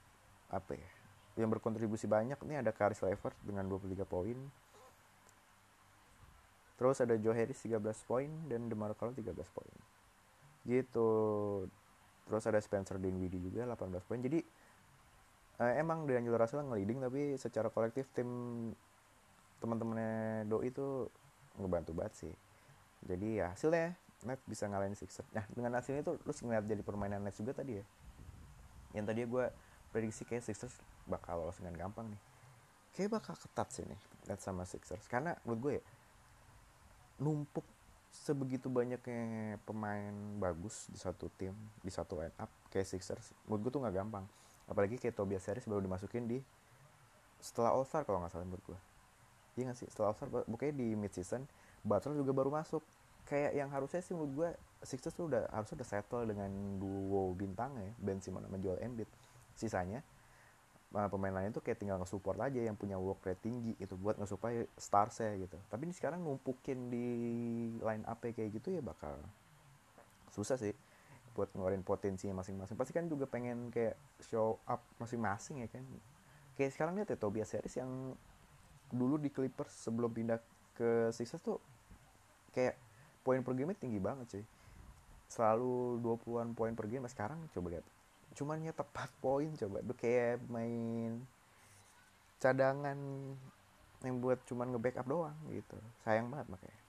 apa 0.54 0.74
ya 0.78 0.90
yang 1.34 1.50
berkontribusi 1.50 2.06
banyak 2.06 2.38
ini 2.46 2.62
ada 2.62 2.70
Karis 2.70 3.02
Levert 3.02 3.34
dengan 3.42 3.66
23 3.66 4.06
poin. 4.06 4.38
Terus 6.78 6.98
ada 7.02 7.18
Joe 7.18 7.34
Harris 7.34 7.58
13 7.58 7.80
poin 8.06 8.30
dan 8.50 8.70
DeMar 8.70 8.94
Carroll 8.98 9.18
13 9.18 9.34
poin. 9.50 9.74
Gitu. 10.66 11.10
Terus 12.24 12.44
ada 12.46 12.60
Spencer 12.62 13.02
Dinwiddie 13.02 13.42
juga 13.42 13.66
18 13.66 14.06
poin. 14.06 14.22
Jadi 14.22 14.40
uh, 15.58 15.74
emang 15.78 16.06
D'Angelo 16.06 16.38
Russell 16.38 16.66
ngeliding 16.70 17.02
tapi 17.02 17.22
secara 17.42 17.74
kolektif 17.74 18.10
tim 18.14 18.30
teman-temannya 19.62 20.44
Doi 20.52 20.70
itu 20.70 21.08
ngebantu 21.56 21.92
banget 21.96 22.14
sih 22.20 22.34
jadi 23.04 23.28
ya 23.44 23.48
hasilnya 23.54 23.96
Net 24.24 24.40
bisa 24.48 24.72
ngalahin 24.72 24.96
Sixers. 24.96 25.28
Nah 25.36 25.44
dengan 25.52 25.76
hasilnya 25.76 26.02
itu 26.02 26.16
lu 26.16 26.32
ngeliat 26.32 26.64
jadi 26.64 26.84
permainan 26.84 27.20
Nets 27.28 27.44
juga 27.44 27.52
tadi 27.52 27.80
ya? 27.80 27.86
Yang 28.96 29.06
tadi 29.12 29.20
gue 29.28 29.46
prediksi 29.92 30.24
kayak 30.24 30.44
Sixers 30.48 30.76
bakal 31.06 31.44
lolos 31.44 31.60
dengan 31.60 31.76
gampang 31.76 32.08
nih. 32.08 32.22
Kayak 32.96 33.20
bakal 33.20 33.36
ketat 33.36 33.68
sih 33.76 33.84
nih 33.84 34.00
Nets 34.32 34.44
sama 34.48 34.64
Sixers. 34.64 35.06
Karena 35.12 35.36
menurut 35.44 35.60
gue 35.60 35.74
ya 35.80 35.84
numpuk 37.20 37.68
sebegitu 38.14 38.70
banyaknya 38.70 39.58
pemain 39.66 40.14
bagus 40.38 40.88
di 40.90 40.98
satu 41.02 41.30
tim 41.34 41.54
di 41.82 41.90
satu 41.90 42.18
line 42.22 42.34
up 42.38 42.50
kayak 42.70 42.86
Sixers 42.86 43.34
menurut 43.46 43.70
gue 43.70 43.72
tuh 43.76 43.82
nggak 43.84 43.96
gampang. 44.00 44.26
Apalagi 44.72 44.96
kayak 44.96 45.20
Tobias 45.20 45.44
Harris 45.52 45.68
baru 45.68 45.84
dimasukin 45.84 46.32
di 46.32 46.40
setelah 47.44 47.76
All 47.76 47.84
Star 47.84 48.08
kalau 48.08 48.24
nggak 48.24 48.32
salah 48.32 48.48
menurut 48.48 48.64
gue 48.64 48.80
iya 49.58 49.70
gak 49.70 49.78
sih? 49.78 49.88
Setelah 49.90 50.14
All 50.14 50.18
Star 50.18 50.30
bukannya 50.32 50.74
di 50.74 50.88
mid 50.98 51.14
season 51.14 51.46
Butler 51.84 52.16
juga 52.16 52.32
baru 52.32 52.50
masuk. 52.50 52.82
Kayak 53.24 53.52
yang 53.56 53.70
harusnya 53.72 54.04
sih 54.04 54.12
menurut 54.12 54.34
gue 54.36 54.50
Sixers 54.84 55.16
tuh 55.16 55.32
udah 55.32 55.48
harusnya 55.52 55.80
udah 55.80 55.88
settle 55.88 56.28
dengan 56.28 56.52
duo 56.76 57.32
bintang 57.36 57.72
ya 57.80 57.92
Ben 58.00 58.20
Simmons 58.20 58.48
sama 58.48 58.60
Joel 58.60 58.84
Embiid. 58.84 59.08
Sisanya 59.56 60.04
uh, 60.94 61.10
pemain 61.10 61.34
lain 61.34 61.50
tuh 61.52 61.64
kayak 61.66 61.82
tinggal 61.82 61.98
nge-support 62.00 62.38
aja 62.40 62.60
yang 62.62 62.78
punya 62.78 62.96
work 63.00 63.26
rate 63.26 63.42
tinggi 63.42 63.74
itu 63.82 63.96
buat 63.98 64.16
nge-supply 64.20 64.68
saya 65.10 65.34
gitu. 65.40 65.58
Tapi 65.68 65.82
ini 65.90 65.94
sekarang 65.96 66.22
numpukin 66.22 66.92
di 66.92 67.08
line 67.82 68.06
up 68.06 68.22
kayak 68.22 68.54
gitu 68.54 68.76
ya 68.76 68.82
bakal 68.84 69.18
susah 70.34 70.58
sih 70.58 70.74
buat 71.34 71.50
ngeluarin 71.58 71.82
potensinya 71.82 72.46
masing-masing. 72.46 72.78
Pasti 72.78 72.94
kan 72.94 73.10
juga 73.10 73.26
pengen 73.26 73.74
kayak 73.74 73.98
show 74.22 74.62
up 74.70 74.86
masing-masing 75.02 75.66
ya 75.66 75.70
kan. 75.70 75.84
Kayak 76.54 76.72
sekarang 76.78 76.94
lihat 77.02 77.10
ya 77.10 77.18
Tobias 77.18 77.50
Harris 77.58 77.74
yang 77.74 78.14
dulu 78.94 79.18
di 79.18 79.34
Clippers 79.34 79.74
sebelum 79.74 80.14
pindah 80.14 80.38
ke 80.78 81.10
Sixers 81.10 81.42
tuh 81.42 81.58
kayak 82.54 82.78
poin 83.26 83.42
per 83.42 83.58
game 83.58 83.74
tinggi 83.74 83.98
banget 83.98 84.28
sih 84.40 84.46
selalu 85.34 85.98
20-an 86.06 86.54
poin 86.54 86.74
per 86.78 86.86
game 86.86 87.10
sekarang 87.10 87.42
coba 87.50 87.78
lihat. 87.78 87.86
Cuman 88.38 88.62
ya 88.62 88.70
tepat 88.70 89.10
poin 89.24 89.50
coba. 89.58 89.82
Tuh 89.82 89.98
kayak 89.98 90.46
main 90.46 91.26
cadangan 92.38 92.98
yang 94.04 94.16
buat 94.20 94.38
cuman 94.46 94.76
nge-backup 94.76 95.08
doang 95.10 95.38
gitu. 95.50 95.78
Sayang 96.06 96.30
banget 96.30 96.48
makanya. 96.54 96.80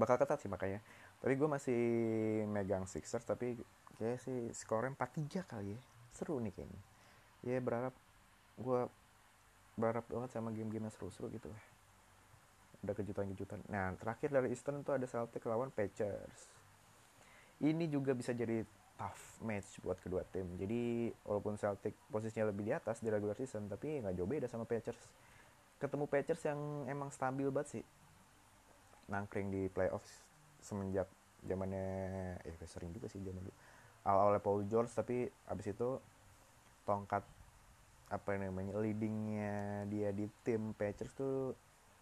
Bakal 0.00 0.16
ketat 0.16 0.38
sih 0.40 0.48
makanya. 0.48 0.80
Tapi 1.20 1.36
gue 1.36 1.48
masih 1.50 1.80
megang 2.48 2.88
Sixers 2.88 3.28
tapi 3.28 3.60
kayak 4.00 4.24
sih 4.24 4.48
skornya 4.56 4.96
4-3 4.96 5.44
kali 5.44 5.76
ya. 5.76 5.80
Seru 6.16 6.40
nih 6.40 6.54
kayaknya. 6.56 6.80
Ya 7.44 7.58
berharap 7.60 7.92
gue 8.56 8.80
berharap 9.76 10.04
banget 10.08 10.30
sama 10.32 10.52
game-game 10.52 10.88
yang 10.88 10.94
seru-seru 10.94 11.32
gitu 11.32 11.48
lah 11.48 11.69
ada 12.80 12.92
kejutan-kejutan. 12.96 13.60
Nah 13.68 13.92
terakhir 14.00 14.32
dari 14.32 14.48
Eastern 14.52 14.80
itu 14.80 14.92
ada 14.92 15.04
Celtic 15.04 15.44
lawan 15.44 15.68
Pacers. 15.68 16.48
Ini 17.60 17.84
juga 17.92 18.16
bisa 18.16 18.32
jadi 18.32 18.64
tough 18.96 19.44
match 19.44 19.80
buat 19.84 20.00
kedua 20.00 20.24
tim. 20.28 20.48
Jadi 20.56 21.12
walaupun 21.24 21.60
Celtic 21.60 21.92
posisinya 22.08 22.48
lebih 22.48 22.68
di 22.68 22.72
atas 22.72 23.00
di 23.04 23.08
regular 23.12 23.36
season 23.36 23.68
tapi 23.68 24.00
nggak 24.00 24.16
jauh 24.16 24.28
beda 24.28 24.48
sama 24.48 24.64
Pacers. 24.64 25.00
Ketemu 25.80 26.04
Pacers 26.08 26.42
yang 26.44 26.60
emang 26.88 27.12
stabil 27.12 27.48
banget 27.52 27.80
sih. 27.80 27.84
Nangkring 29.08 29.52
di 29.52 29.68
playoffs 29.72 30.24
semenjak 30.60 31.08
zamannya 31.44 32.36
ya 32.44 32.52
sering 32.68 32.92
juga 32.92 33.08
sih 33.08 33.20
zaman 33.20 33.40
dulu. 33.40 33.56
Awal-awalnya 34.04 34.40
Paul 34.44 34.64
George 34.68 34.92
tapi 34.92 35.28
abis 35.48 35.72
itu 35.72 36.00
tongkat 36.88 37.24
apa 38.10 38.30
namanya 38.36 38.74
leadingnya 38.80 39.86
dia 39.86 40.10
di 40.10 40.26
tim 40.42 40.74
Pacers 40.74 41.14
tuh 41.14 41.54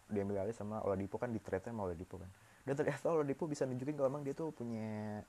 diambil 0.09 0.41
alih 0.43 0.57
sama 0.57 0.81
Oladipo 0.81 1.21
kan 1.21 1.29
di 1.29 1.39
trade 1.39 1.69
sama 1.69 1.85
Oladipo 1.85 2.17
kan. 2.17 2.29
Dan 2.65 2.73
ternyata 2.75 3.13
Oladipo 3.13 3.45
bisa 3.45 3.63
nunjukin 3.69 3.95
kalau 3.95 4.09
emang 4.09 4.25
dia 4.25 4.33
tuh 4.33 4.49
punya 4.49 5.21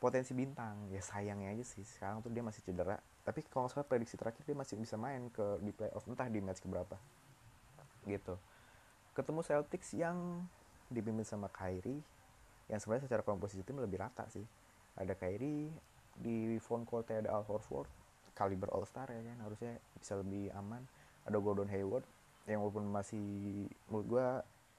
potensi 0.00 0.32
bintang. 0.32 0.88
Ya 0.88 1.04
sayangnya 1.04 1.52
aja 1.52 1.64
sih 1.64 1.84
sekarang 1.84 2.24
tuh 2.24 2.32
dia 2.32 2.40
masih 2.40 2.64
cedera. 2.64 2.96
Tapi 3.22 3.44
kalau 3.46 3.68
nggak 3.68 3.76
salah 3.76 3.86
prediksi 3.86 4.16
terakhir 4.16 4.42
dia 4.48 4.56
masih 4.56 4.80
bisa 4.80 4.96
main 4.96 5.28
ke 5.28 5.60
di 5.60 5.70
playoff. 5.70 6.08
Entah 6.08 6.26
di 6.26 6.40
match 6.40 6.64
keberapa. 6.64 6.96
Gitu. 8.08 8.34
Ketemu 9.12 9.40
Celtics 9.44 9.92
yang 9.94 10.48
dipimpin 10.88 11.24
sama 11.28 11.52
Kyrie 11.52 12.00
yang 12.68 12.80
sebenarnya 12.80 13.08
secara 13.08 13.22
komposisi 13.24 13.60
tim 13.64 13.76
lebih 13.76 14.00
rata 14.00 14.24
sih. 14.32 14.44
Ada 14.96 15.12
Kyrie 15.14 15.68
di 16.18 16.58
phone 16.58 16.82
court 16.82 17.06
ada 17.14 17.30
Al 17.30 17.46
Horford 17.46 17.86
kaliber 18.34 18.70
All 18.74 18.86
Star 18.86 19.10
ya 19.10 19.22
kan 19.22 19.38
harusnya 19.44 19.78
bisa 19.98 20.18
lebih 20.18 20.48
aman. 20.54 20.82
Ada 21.28 21.36
Gordon 21.44 21.68
Hayward 21.68 22.06
yang 22.48 22.64
walaupun 22.64 22.88
masih 22.88 23.68
menurut 23.92 24.06
gue 24.08 24.26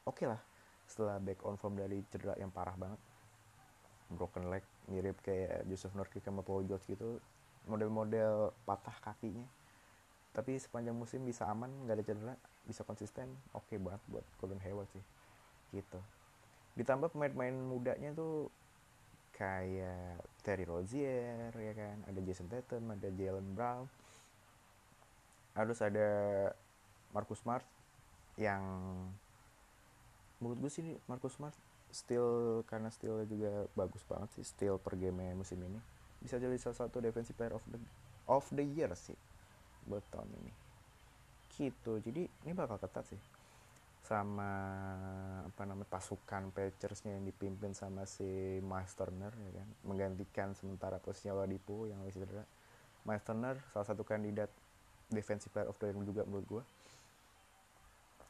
oke 0.09 0.17
okay 0.17 0.25
lah 0.25 0.41
setelah 0.89 1.21
back 1.21 1.45
on 1.45 1.53
form 1.61 1.77
dari 1.77 2.01
cedera 2.09 2.33
yang 2.41 2.49
parah 2.49 2.73
banget. 2.73 2.97
Broken 4.09 4.49
leg 4.49 4.65
mirip 4.89 5.21
kayak 5.21 5.69
Joseph 5.69 5.93
Nurkic 5.93 6.25
sama 6.25 6.41
Paul 6.41 6.65
George 6.65 6.89
gitu. 6.89 7.21
Model-model 7.69 8.49
patah 8.65 8.97
kakinya. 9.05 9.45
Tapi 10.33 10.57
sepanjang 10.57 10.97
musim 10.97 11.21
bisa 11.21 11.45
aman 11.45 11.69
nggak 11.85 11.95
ada 11.95 12.05
cedera 12.05 12.35
bisa 12.65 12.81
konsisten 12.85 13.29
oke 13.53 13.65
okay 13.69 13.77
banget 13.77 14.01
buat 14.09 14.25
Gordon 14.41 14.61
Hayward 14.65 14.89
sih. 14.89 15.05
Gitu. 15.69 15.99
Ditambah 16.73 17.13
pemain-pemain 17.13 17.53
mudanya 17.53 18.09
tuh 18.17 18.49
kayak 19.37 20.25
Terry 20.41 20.65
Rozier 20.65 21.53
ya 21.53 21.73
kan? 21.77 21.97
Ada 22.09 22.19
Jason 22.25 22.49
Tatum 22.49 22.89
ada 22.89 23.07
Jalen 23.13 23.53
Brown. 23.53 23.85
Harus 25.53 25.79
ada 25.85 26.09
Marcus 27.15 27.41
Smart 27.41 27.65
yang 28.39 28.63
menurut 30.39 30.57
gue 30.67 30.71
sih 30.71 30.85
Marcus 31.09 31.35
Smart 31.35 31.55
still 31.89 32.61
karena 32.69 32.93
stillnya 32.93 33.25
juga 33.25 33.65
bagus 33.73 34.05
banget 34.05 34.29
sih 34.39 34.45
still 34.45 34.77
per 34.77 34.93
game 34.93 35.33
musim 35.33 35.57
ini 35.59 35.81
bisa 36.19 36.35
jadi 36.35 36.55
salah 36.59 36.77
satu 36.85 36.99
defensive 36.99 37.35
player 37.35 37.55
of 37.55 37.63
the 37.71 37.79
of 38.27 38.45
the 38.51 38.63
year 38.63 38.91
sih 38.93 39.15
buat 39.87 40.03
tahun 40.11 40.29
ini. 40.29 40.53
Gitu 41.49 41.99
jadi 42.03 42.27
ini 42.27 42.53
bakal 42.53 42.77
ketat 42.77 43.07
sih. 43.07 43.21
Sama 44.05 44.51
apa 45.45 45.63
namanya 45.67 45.89
pasukan 45.91 46.49
Pacersnya 46.55 47.19
yang 47.19 47.27
dipimpin 47.27 47.75
sama 47.75 48.07
si 48.07 48.59
Miles 48.63 48.93
Turner 48.95 49.31
ya 49.31 49.51
kan? 49.59 49.67
Menggantikan 49.87 50.53
sementara 50.55 50.99
posisinya 50.99 51.39
Oladipo 51.39 51.87
yang 51.87 52.03
lagi 52.03 52.19
cedera. 52.19 52.43
Miles 53.07 53.23
Turner 53.23 53.55
salah 53.71 53.87
satu 53.87 54.03
kandidat 54.03 54.51
defensive 55.09 55.51
player 55.55 55.71
of 55.71 55.79
the 55.79 55.89
year 55.89 55.97
juga 56.05 56.21
menurut 56.27 56.45
gue 56.45 56.63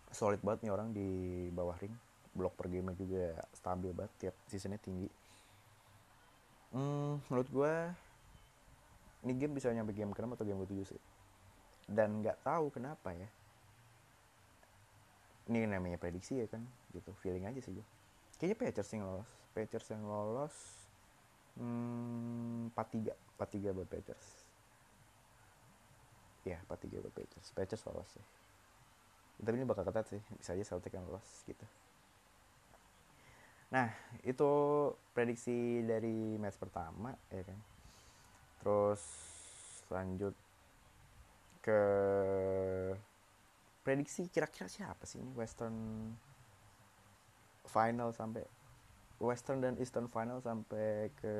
solid 0.10 0.42
banget 0.42 0.68
nih 0.68 0.74
orang 0.74 0.90
di 0.94 1.08
bawah 1.54 1.78
ring. 1.80 1.94
Blok 2.34 2.54
per 2.56 2.70
game 2.70 2.94
juga 2.94 3.36
stabil 3.54 3.92
banget 3.94 4.14
tiap 4.22 4.36
seasonnya 4.48 4.80
tinggi. 4.82 5.10
Hmm, 6.74 7.18
menurut 7.30 7.50
gue 7.50 7.74
ini 9.26 9.34
game 9.36 9.58
bisa 9.58 9.74
nyampe 9.74 9.92
game 9.92 10.14
ke 10.14 10.22
atau 10.22 10.46
game 10.46 10.62
ke-7 10.66 10.96
sih. 10.96 11.02
Dan 11.90 12.22
nggak 12.22 12.46
tahu 12.46 12.70
kenapa 12.70 13.12
ya. 13.12 13.30
Ini 15.50 15.66
namanya 15.66 15.98
prediksi 15.98 16.38
ya 16.38 16.46
kan 16.46 16.62
gitu. 16.94 17.10
Feeling 17.26 17.50
aja 17.50 17.58
sih 17.60 17.74
gue 17.74 17.86
kayaknya 18.40 18.56
Pacers 18.56 18.90
yang 18.96 19.04
lolos. 19.04 19.30
Pacers 19.52 19.88
yang 19.92 20.04
lolos 20.08 20.56
hmm, 21.60 22.72
4-3 22.72 23.12
4-3 23.36 23.76
buat 23.76 23.90
Pacers 23.92 24.28
ya 26.48 26.58
4-3 26.66 27.04
buat 27.04 27.14
Pacers 27.14 27.48
Pacers 27.52 27.84
lolos 27.92 28.10
sih 28.16 28.26
tapi 29.40 29.56
ini 29.56 29.68
bakal 29.68 29.88
ketat 29.88 30.06
sih 30.12 30.22
bisa 30.36 30.52
aja 30.52 30.76
Celtic 30.76 30.92
yang 30.92 31.08
lolos 31.08 31.48
gitu. 31.48 31.64
Nah 33.72 33.88
itu 34.28 34.52
prediksi 35.16 35.86
dari 35.86 36.36
match 36.36 36.60
pertama 36.60 37.16
ya 37.32 37.44
kan? 37.48 37.60
Terus 38.60 39.02
lanjut 39.88 40.36
ke 41.64 41.82
prediksi 43.86 44.28
kira-kira 44.28 44.68
siapa 44.68 45.08
sih 45.08 45.24
ini 45.24 45.32
Western 45.34 45.78
final 47.70 48.12
sampai 48.12 48.44
Western 49.24 49.64
dan 49.64 49.76
Eastern 49.80 50.12
final 50.12 50.44
sampai 50.44 51.12
ke 51.16 51.34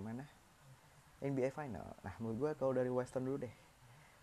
mana? 0.00 0.28
NBA 1.18 1.50
final. 1.50 1.98
Nah 2.04 2.14
menurut 2.22 2.36
gue 2.36 2.50
kalau 2.60 2.76
dari 2.76 2.92
Western 2.92 3.26
dulu 3.26 3.42
deh. 3.48 3.54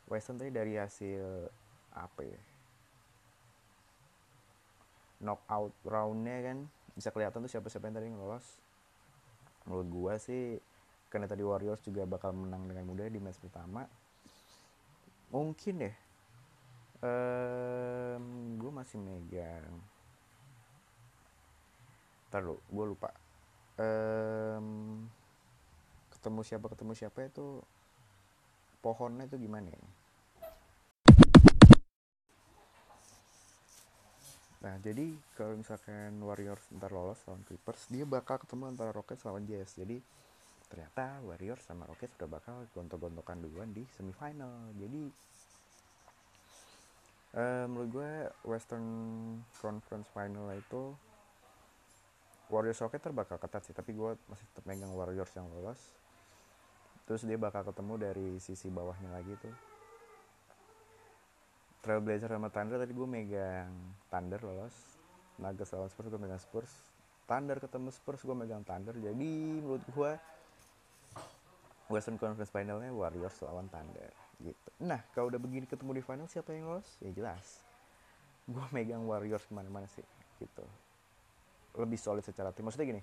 Western 0.06 0.38
tadi 0.38 0.54
dari 0.54 0.78
hasil 0.78 1.50
apa 1.96 2.22
ya 2.22 2.55
knockout 5.26 5.74
roundnya 5.82 6.38
kan 6.46 6.58
bisa 6.94 7.10
kelihatan 7.10 7.42
tuh 7.44 7.52
siapa-siapa 7.52 7.90
yang 7.90 7.98
tadi 7.98 8.08
lolos 8.14 8.46
menurut 9.66 9.88
gue 9.90 10.14
sih 10.22 10.44
karena 11.10 11.26
tadi 11.26 11.42
Warriors 11.42 11.82
juga 11.82 12.06
bakal 12.06 12.38
menang 12.38 12.70
dengan 12.70 12.86
mudah 12.86 13.10
di 13.10 13.18
match 13.18 13.42
pertama 13.42 13.84
mungkin 15.34 15.82
deh 15.82 15.96
um, 17.06 18.24
gue 18.60 18.72
masih 18.72 18.98
megang. 19.02 19.74
Ntar 22.30 22.42
gue 22.48 22.86
lupa. 22.86 23.12
Um, 23.76 25.04
ketemu 26.16 26.42
siapa 26.48 26.66
ketemu 26.72 26.94
siapa 26.96 27.28
itu 27.28 27.60
pohonnya 28.80 29.28
itu 29.28 29.36
gimana 29.36 29.68
ya 29.68 29.84
Nah, 34.66 34.82
jadi 34.82 35.14
kalau 35.38 35.62
misalkan 35.62 36.18
Warriors 36.26 36.74
ntar 36.74 36.90
lolos 36.90 37.22
lawan 37.30 37.46
Clippers, 37.46 37.86
dia 37.94 38.02
bakal 38.02 38.42
ketemu 38.42 38.74
antara 38.74 38.90
Rockets 38.90 39.22
lawan 39.22 39.46
Jazz. 39.46 39.78
Jadi 39.78 40.02
ternyata 40.66 41.22
Warriors 41.22 41.62
sama 41.62 41.86
Rockets 41.86 42.18
udah 42.18 42.26
bakal 42.26 42.66
gontok-gontokan 42.74 43.46
duluan 43.46 43.70
di 43.70 43.86
semifinal. 43.94 44.74
Jadi 44.74 45.04
uh, 47.38 47.70
menurut 47.70 47.90
gue 47.94 48.12
Western 48.50 48.88
Conference 49.62 50.10
Final 50.10 50.50
itu 50.58 50.98
Warriors 52.50 52.82
Rockets 52.82 53.06
terbakal 53.06 53.38
ketat 53.38 53.62
sih, 53.70 53.78
tapi 53.78 53.94
gue 53.94 54.18
masih 54.26 54.46
tetap 54.50 54.66
megang 54.66 54.98
Warriors 54.98 55.30
yang 55.38 55.46
lolos. 55.46 55.78
Terus 57.06 57.22
dia 57.22 57.38
bakal 57.38 57.62
ketemu 57.70 58.02
dari 58.02 58.28
sisi 58.42 58.74
bawahnya 58.74 59.14
lagi 59.14 59.38
tuh 59.38 59.75
Trailblazer 61.86 62.34
sama 62.34 62.50
Thunder 62.50 62.82
tadi 62.82 62.98
gue 62.98 63.06
megang 63.06 63.70
Thunder 64.10 64.42
lolos. 64.42 64.74
Nuggets 65.38 65.70
lawan 65.70 65.90
Spurs 65.94 66.10
gue 66.10 66.18
megang 66.18 66.42
Spurs. 66.42 66.74
Thunder 67.30 67.62
ketemu 67.62 67.94
Spurs 67.94 68.26
gue 68.26 68.34
megang 68.34 68.66
Thunder. 68.66 68.98
Jadi 68.98 69.30
menurut 69.62 69.86
gue 69.94 70.12
Western 71.94 72.18
Conference 72.18 72.50
Finalnya 72.50 72.90
Warriors 72.90 73.38
lawan 73.46 73.70
Thunder 73.70 74.10
gitu. 74.42 74.70
Nah 74.82 75.06
kalau 75.14 75.30
udah 75.30 75.38
begini 75.38 75.70
ketemu 75.70 76.02
di 76.02 76.04
final 76.04 76.26
siapa 76.26 76.58
yang 76.58 76.74
lolos? 76.74 76.90
Ya 77.06 77.14
jelas. 77.14 77.62
Gue 78.50 78.66
megang 78.74 79.06
Warriors 79.06 79.46
ke 79.46 79.54
mana-mana 79.54 79.86
sih 79.94 80.02
gitu. 80.42 80.66
Lebih 81.78 82.02
solid 82.02 82.26
secara 82.26 82.50
tim. 82.50 82.66
Maksudnya 82.66 82.98
gini 82.98 83.02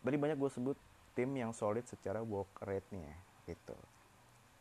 tadi 0.00 0.16
banyak 0.16 0.40
gue 0.40 0.50
sebut 0.50 0.76
tim 1.12 1.28
yang 1.36 1.52
solid 1.52 1.84
secara 1.84 2.24
work 2.24 2.64
rate-nya 2.64 3.12
gitu 3.44 3.76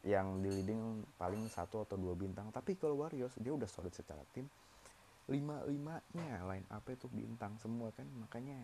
yang 0.01 0.41
di 0.41 0.49
leading 0.49 1.05
paling 1.21 1.45
satu 1.45 1.85
atau 1.85 1.97
dua 1.97 2.17
bintang. 2.17 2.49
Tapi 2.49 2.73
kalau 2.77 3.05
Warriors 3.05 3.37
dia 3.37 3.53
udah 3.53 3.69
solid 3.69 3.93
secara 3.93 4.21
tim. 4.33 4.49
Lima 5.29 5.61
limanya 5.69 6.41
lain 6.43 6.65
apa 6.73 6.97
itu 6.97 7.05
bintang 7.07 7.55
semua 7.61 7.93
kan. 7.93 8.09
Makanya 8.25 8.57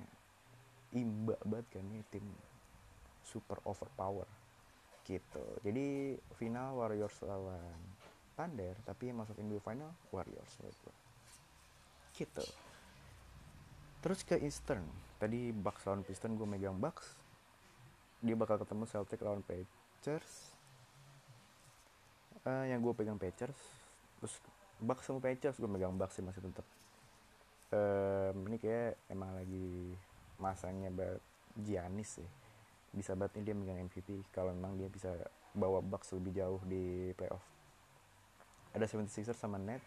imba 0.97 1.37
banget 1.45 1.77
kan 1.77 1.85
ini 1.85 2.01
tim 2.09 2.25
super 3.21 3.61
overpower 3.67 4.25
gitu. 5.05 5.45
Jadi 5.61 6.17
final 6.35 6.75
Warriors 6.79 7.15
lawan 7.23 7.77
Thunder 8.33 8.75
tapi 8.83 9.13
yang 9.13 9.21
masuk 9.21 9.37
NBA 9.37 9.61
final 9.61 9.93
Warriors 10.09 10.51
menurut 10.59 10.77
gue 10.83 10.95
gitu. 12.17 12.45
Terus 14.01 14.25
ke 14.25 14.41
Eastern. 14.41 14.83
Tadi 15.21 15.53
Bucks 15.53 15.85
lawan 15.85 16.01
Piston 16.01 16.33
gue 16.33 16.47
megang 16.49 16.77
Bucks. 16.77 17.13
Dia 18.25 18.33
bakal 18.33 18.57
ketemu 18.57 18.89
Celtic 18.89 19.21
lawan 19.21 19.45
Pacers 19.45 20.56
uh, 22.47 22.63
yang 22.63 22.79
gue 22.79 22.95
pegang 22.95 23.19
Pacers 23.19 23.59
terus 24.23 24.39
Bucks 24.79 25.03
sama 25.03 25.19
Pacers 25.19 25.59
gue 25.59 25.67
megang 25.67 25.99
Bucks 25.99 26.15
sih 26.15 26.23
masih 26.23 26.39
tetap 26.39 26.63
um, 27.71 28.35
ini 28.47 28.57
kayak 28.61 28.95
emang 29.11 29.35
lagi 29.35 29.95
masanya 30.37 30.93
buat 30.93 31.19
Giannis 31.57 32.21
sih. 32.21 32.29
Bisa 32.93 33.17
banget 33.17 33.41
ini 33.41 33.43
dia 33.49 33.55
megang 33.57 33.81
MVP 33.89 34.29
kalau 34.31 34.53
memang 34.53 34.77
dia 34.77 34.87
bisa 34.87 35.09
bawa 35.57 35.81
Bucks 35.81 36.13
lebih 36.13 36.37
jauh 36.37 36.61
di 36.65 37.11
playoff. 37.17 37.43
Ada 38.77 38.85
76ers 38.85 39.37
sama 39.37 39.57
Net 39.57 39.81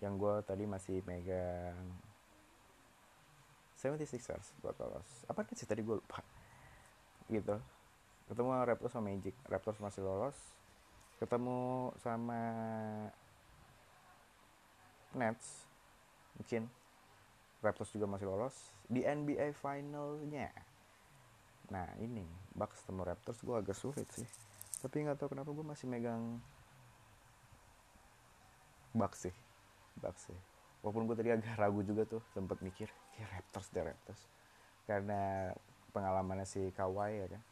yang 0.00 0.16
gue 0.16 0.34
tadi 0.44 0.64
masih 0.64 1.04
megang 1.04 1.76
76ers 3.76 4.56
bakal 4.60 4.92
lolos 4.92 5.24
apa 5.28 5.44
sih 5.56 5.64
tadi 5.64 5.80
gue 5.80 5.96
lupa? 5.96 6.20
Gitu. 7.32 7.56
Ketemu 8.28 8.50
Raptors 8.68 8.92
sama 8.92 9.08
Magic. 9.08 9.34
Raptors 9.48 9.80
masih 9.80 10.04
lolos 10.04 10.36
ketemu 11.20 11.92
sama 12.00 12.40
Nets 15.12 15.68
mungkin 16.40 16.64
Raptors 17.60 17.92
juga 17.92 18.08
masih 18.08 18.24
lolos. 18.24 18.56
Di 18.88 19.04
NBA 19.04 19.52
finalnya. 19.52 20.48
Nah 21.68 21.86
ini 22.00 22.24
Bucks 22.56 22.80
ketemu 22.82 23.04
Raptors 23.04 23.38
gue 23.44 23.52
agak 23.52 23.76
sulit 23.76 24.08
sih. 24.16 24.26
Tapi 24.80 25.04
nggak 25.04 25.20
tahu 25.20 25.36
kenapa 25.36 25.52
gue 25.52 25.66
masih 25.66 25.86
megang 25.92 26.40
Bucks 28.96 29.28
sih. 29.28 29.34
Bucks 30.00 30.32
sih. 30.32 30.40
Walaupun 30.80 31.04
gue 31.04 31.16
tadi 31.20 31.30
agak 31.36 31.60
ragu 31.60 31.84
juga 31.84 32.08
tuh 32.08 32.24
sempet 32.32 32.64
mikir 32.64 32.88
kayak 33.12 33.28
Raptors 33.28 33.68
deh 33.76 33.84
Raptors. 33.84 34.22
Karena 34.88 35.52
pengalamannya 35.92 36.48
si 36.48 36.72
Kawhi 36.72 37.12
ya 37.20 37.28
kan 37.28 37.42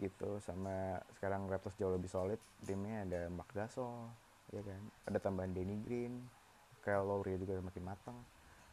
gitu. 0.00 0.40
Sama 0.44 1.00
sekarang 1.16 1.48
Raptors 1.48 1.76
jauh 1.80 1.92
lebih 1.92 2.10
solid 2.10 2.40
timnya 2.64 3.04
ada 3.04 3.20
Mark 3.32 3.50
Gasol 3.52 4.10
ya 4.54 4.62
kan? 4.62 4.82
Ada 5.08 5.18
tambahan 5.18 5.52
Danny 5.52 5.76
Green 5.82 6.22
Kyle 6.84 7.02
Lowry 7.02 7.40
juga 7.40 7.58
makin 7.60 7.84
matang. 7.84 8.18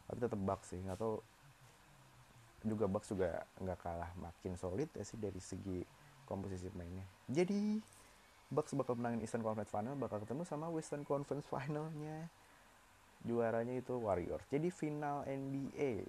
Tapi 0.04 0.18
tetap 0.20 0.40
Bucks 0.40 0.70
sih 0.70 0.80
nggak 0.80 1.00
tahu 1.00 1.16
juga 2.64 2.84
Bucks 2.88 3.12
juga 3.12 3.44
nggak 3.60 3.78
kalah 3.80 4.12
makin 4.16 4.56
solid 4.56 4.88
ya 4.96 5.04
sih 5.04 5.20
dari 5.20 5.36
segi 5.36 5.84
komposisi 6.24 6.72
mainnya 6.72 7.04
jadi 7.28 7.76
Bucks 8.52 8.76
bakal 8.76 8.96
menangin 9.00 9.24
Eastern 9.24 9.44
Conference 9.44 9.72
Final 9.72 9.96
bakal 9.96 10.20
ketemu 10.20 10.44
sama 10.44 10.68
Western 10.68 11.02
Conference 11.02 11.48
Finalnya. 11.48 12.28
Juaranya 13.24 13.80
itu 13.80 13.96
Warriors. 13.96 14.44
Jadi 14.52 14.68
final 14.68 15.24
NBA 15.24 16.04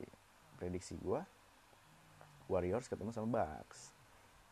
prediksi 0.59 0.99
gue 0.99 1.23
Warriors 2.51 2.91
ketemu 2.91 3.15
sama 3.15 3.27
Bucks 3.39 3.94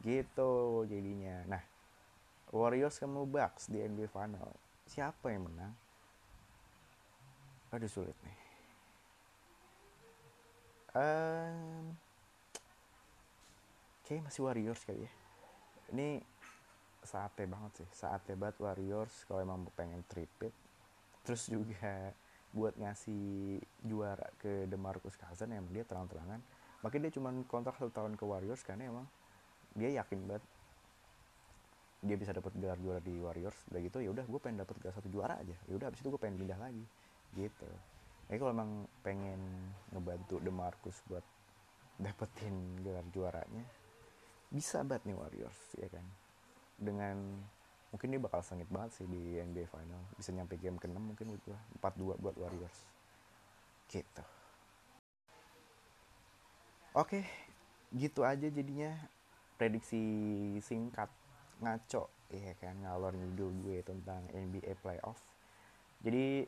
gitu 0.03 0.83
jadinya. 0.85 1.41
Nah 1.47 1.63
Warriors 2.53 2.99
ketemu 2.99 3.25
Bucks 3.25 3.71
di 3.71 3.81
NBA 3.81 4.11
Final 4.11 4.51
siapa 4.85 5.31
yang 5.31 5.47
menang? 5.47 5.73
Aduh 7.73 7.89
sulit 7.89 8.13
nih. 8.21 8.37
Um, 10.93 11.97
kayak 14.05 14.29
masih 14.29 14.45
Warriors 14.45 14.85
kali 14.85 15.07
ya. 15.07 15.11
Ini 15.89 16.21
saatnya 17.03 17.51
banget 17.51 17.83
sih 17.83 17.89
saatnya 17.91 18.35
banget 18.39 18.63
Warriors 18.63 19.27
kalau 19.27 19.43
emang 19.43 19.67
pengen 19.75 20.07
tripit 20.07 20.55
terus 21.27 21.51
juga 21.51 22.15
buat 22.55 22.71
ngasih 22.79 23.59
juara 23.83 24.29
ke 24.39 24.69
DeMarcus 24.69 25.17
Cousins 25.17 25.51
yang 25.51 25.65
dia 25.73 25.83
terang-terangan. 25.83 26.39
Makanya 26.85 27.09
dia 27.09 27.13
cuma 27.17 27.33
kontrak 27.49 27.75
satu 27.81 27.89
tahun 27.89 28.13
ke 28.13 28.23
Warriors 28.23 28.61
karena 28.61 28.93
emang 28.93 29.07
dia 29.73 29.89
yakin 30.01 30.19
banget 30.29 30.43
dia 32.03 32.19
bisa 32.19 32.35
dapat 32.35 32.51
gelar 32.59 32.75
juara 32.83 32.99
di 32.99 33.15
Warriors. 33.15 33.55
Udah 33.71 33.79
gitu 33.79 34.03
ya 34.03 34.11
udah 34.11 34.25
gue 34.27 34.39
pengen 34.43 34.59
dapat 34.67 34.75
gelar 34.83 34.95
satu 34.99 35.07
juara 35.07 35.39
aja. 35.39 35.55
Ya 35.71 35.73
udah 35.79 35.87
abis 35.87 36.03
itu 36.03 36.11
gue 36.11 36.19
pengen 36.19 36.35
pindah 36.43 36.59
lagi. 36.59 36.83
Gitu. 37.33 37.69
Ya 38.27 38.35
kalau 38.35 38.51
emang 38.51 38.85
pengen 39.01 39.39
ngebantu 39.95 40.43
Demarcus 40.43 40.99
buat 41.07 41.23
dapetin 41.95 42.81
gelar 42.83 43.05
juaranya 43.13 43.63
bisa 44.53 44.85
banget 44.85 45.09
nih 45.09 45.17
Warriors 45.17 45.59
ya 45.79 45.87
kan? 45.89 46.05
Dengan 46.77 47.17
mungkin 47.89 48.07
dia 48.11 48.21
bakal 48.21 48.43
sengit 48.43 48.67
banget 48.67 48.99
sih 48.99 49.07
di 49.07 49.39
NBA 49.39 49.65
Final. 49.71 50.01
Bisa 50.19 50.29
nyampe 50.35 50.59
game 50.59 50.77
ke-6 50.77 50.99
mungkin 50.99 51.25
buat 51.33 51.41
gue 51.47 51.57
4-2 51.81 52.21
buat 52.21 52.35
Warriors. 52.35 52.77
Gitu. 53.87 54.23
Oke 56.93 57.23
gitu 57.93 58.25
aja 58.25 58.49
jadinya 58.49 58.89
prediksi 59.57 60.03
singkat 60.59 61.09
ngaco. 61.61 62.09
Ya 62.33 62.53
kan 62.57 62.75
ngalor 62.81 63.13
ngidul 63.13 63.53
gue 63.61 63.85
tentang 63.85 64.25
NBA 64.33 64.73
playoff. 64.81 65.21
Jadi 66.01 66.43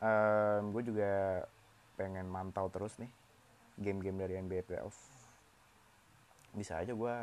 um, 0.00 0.62
gue 0.70 0.82
juga 0.86 1.12
pengen 1.98 2.28
mantau 2.28 2.68
terus 2.70 2.96
nih 3.02 3.10
game-game 3.76 4.18
dari 4.20 4.34
NBA 4.38 4.62
playoff. 4.64 4.96
Bisa 6.54 6.80
aja 6.80 6.94
gue 6.94 7.14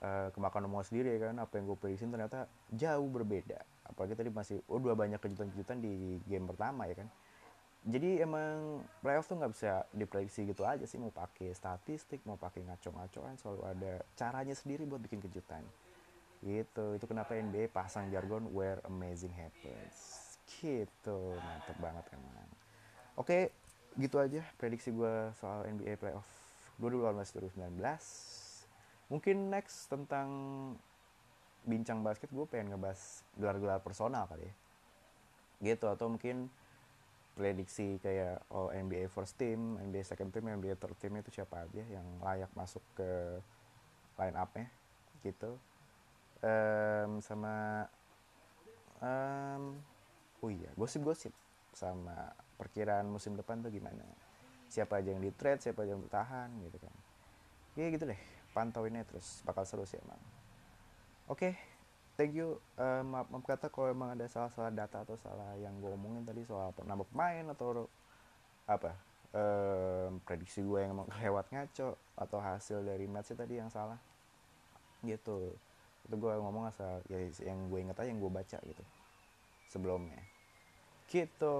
uh, 0.00 0.28
kemakan 0.32 0.70
nomor 0.70 0.86
sendiri 0.86 1.18
ya 1.18 1.28
kan 1.28 1.36
apa 1.42 1.58
yang 1.58 1.68
gue 1.68 1.78
prediksi 1.78 2.06
ternyata 2.06 2.46
jauh 2.72 3.08
berbeda. 3.10 3.58
Apalagi 3.84 4.14
tadi 4.16 4.30
masih 4.32 4.58
oh 4.70 4.80
dua 4.80 4.96
banyak 4.96 5.20
kejutan-kejutan 5.20 5.82
di 5.82 6.22
game 6.24 6.48
pertama 6.48 6.88
ya 6.88 6.96
kan 7.04 7.08
jadi 7.84 8.24
emang 8.24 8.80
playoff 9.04 9.28
tuh 9.28 9.36
nggak 9.36 9.52
bisa 9.52 9.84
diprediksi 9.92 10.48
gitu 10.48 10.64
aja 10.64 10.88
sih 10.88 10.96
mau 10.96 11.12
pakai 11.12 11.52
statistik 11.52 12.24
mau 12.24 12.40
pakai 12.40 12.64
ngaco-ngacoan 12.64 13.36
selalu 13.36 13.60
ada 13.68 13.92
caranya 14.16 14.56
sendiri 14.56 14.88
buat 14.88 15.04
bikin 15.04 15.20
kejutan. 15.20 15.60
Gitu 16.40 16.96
itu 16.96 17.04
kenapa 17.04 17.36
NBA 17.36 17.68
pasang 17.68 18.08
jargon 18.08 18.48
where 18.56 18.80
amazing 18.88 19.36
happens. 19.36 19.96
Gitu 20.48 21.20
mantep 21.36 21.76
banget 21.76 22.04
emang. 22.16 22.48
Oke 23.20 23.52
gitu 24.00 24.16
aja 24.16 24.40
prediksi 24.56 24.88
gue 24.88 25.28
soal 25.36 25.68
NBA 25.68 26.00
playoff 26.00 26.26
2018-2019 26.80 27.84
mungkin 29.12 29.36
next 29.52 29.92
tentang 29.92 30.28
bincang 31.68 32.00
basket 32.00 32.32
gue 32.32 32.48
pengen 32.48 32.72
ngebahas 32.72 33.20
gelar-gelar 33.36 33.84
personal 33.84 34.24
kali 34.24 34.48
ya. 34.48 34.54
Gitu 35.60 35.84
atau 35.84 36.08
mungkin 36.08 36.48
prediksi 37.34 37.98
kayak 37.98 38.46
oh 38.54 38.70
NBA 38.70 39.10
first 39.10 39.34
team, 39.34 39.76
NBA 39.82 40.06
second 40.06 40.30
team, 40.30 40.46
NBA 40.46 40.78
third 40.78 40.94
team 41.02 41.18
itu 41.18 41.34
siapa 41.34 41.66
aja 41.66 41.82
yang 41.90 42.06
layak 42.22 42.50
masuk 42.54 42.80
ke 42.94 43.42
line 44.18 44.38
up-nya 44.38 44.70
gitu. 45.26 45.58
Um, 46.44 47.18
sama 47.24 47.86
um, 49.02 49.74
oh 50.44 50.50
iya 50.52 50.70
gosip-gosip 50.78 51.32
sama 51.74 52.30
perkiraan 52.54 53.10
musim 53.10 53.34
depan 53.34 53.58
tuh 53.60 53.74
gimana? 53.74 54.06
Siapa 54.70 55.02
aja 55.02 55.10
yang 55.10 55.22
di 55.22 55.34
trade 55.34 55.62
siapa 55.62 55.82
aja 55.82 55.98
yang 55.98 56.02
bertahan 56.06 56.48
gitu 56.62 56.78
kan. 56.78 56.94
Ya 57.74 57.90
gitu 57.90 58.06
deh 58.06 58.20
pantauinnya 58.54 59.02
terus 59.02 59.42
bakal 59.42 59.66
seru 59.66 59.82
sih 59.82 59.98
emang. 59.98 60.20
Oke 61.26 61.50
okay, 61.50 61.54
thank 62.14 62.34
you 62.34 62.58
uh, 62.78 63.02
maaf, 63.02 63.26
maaf 63.30 63.44
kata 63.46 63.66
kalau 63.70 63.90
emang 63.90 64.14
ada 64.14 64.26
salah-salah 64.30 64.70
data 64.70 65.02
atau 65.02 65.18
salah 65.18 65.54
yang 65.58 65.74
gue 65.82 65.90
omongin 65.90 66.22
tadi 66.22 66.46
soal 66.46 66.70
nambah 66.86 67.10
pemain 67.10 67.44
atau 67.50 67.86
apa 68.64 68.96
um, 69.34 70.22
prediksi 70.22 70.62
gue 70.62 70.78
yang 70.80 70.96
emang 70.96 71.08
lewat 71.20 71.50
ngaco 71.50 71.98
atau 72.14 72.38
hasil 72.38 72.86
dari 72.86 73.04
match 73.10 73.34
tadi 73.34 73.58
yang 73.58 73.68
salah 73.68 73.98
gitu. 75.04 75.52
Itu 76.04 76.14
gue 76.16 76.32
ngomong 76.32 76.70
asal 76.70 77.02
ya 77.10 77.18
yang 77.44 77.68
gue 77.68 77.78
inget 77.82 77.96
aja 77.98 78.08
yang 78.08 78.22
gue 78.22 78.32
baca 78.32 78.58
gitu 78.62 78.84
sebelumnya. 79.68 80.22
Gitu 81.10 81.56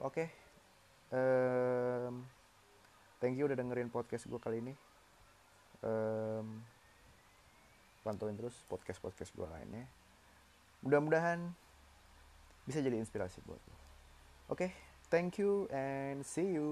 oke. 0.00 0.14
Okay. 0.14 0.28
um, 1.12 2.24
thank 3.20 3.36
you 3.36 3.44
udah 3.46 3.58
dengerin 3.58 3.92
podcast 3.92 4.30
gue 4.30 4.40
kali 4.40 4.62
ini. 4.62 4.74
Um, 5.84 6.64
pantauin 8.06 8.38
terus 8.38 8.54
podcast 8.70 9.02
podcast 9.02 9.34
gue 9.34 9.48
lainnya. 9.50 9.90
Mudah-mudahan 10.86 11.50
bisa 12.66 12.82
jadi 12.82 12.98
inspirasi 12.98 13.38
buat 13.46 13.62
lo 13.62 13.74
oke 14.50 14.58
okay, 14.58 14.70
thank 15.06 15.38
you 15.38 15.70
and 15.70 16.26
see 16.26 16.58
you 16.58 16.66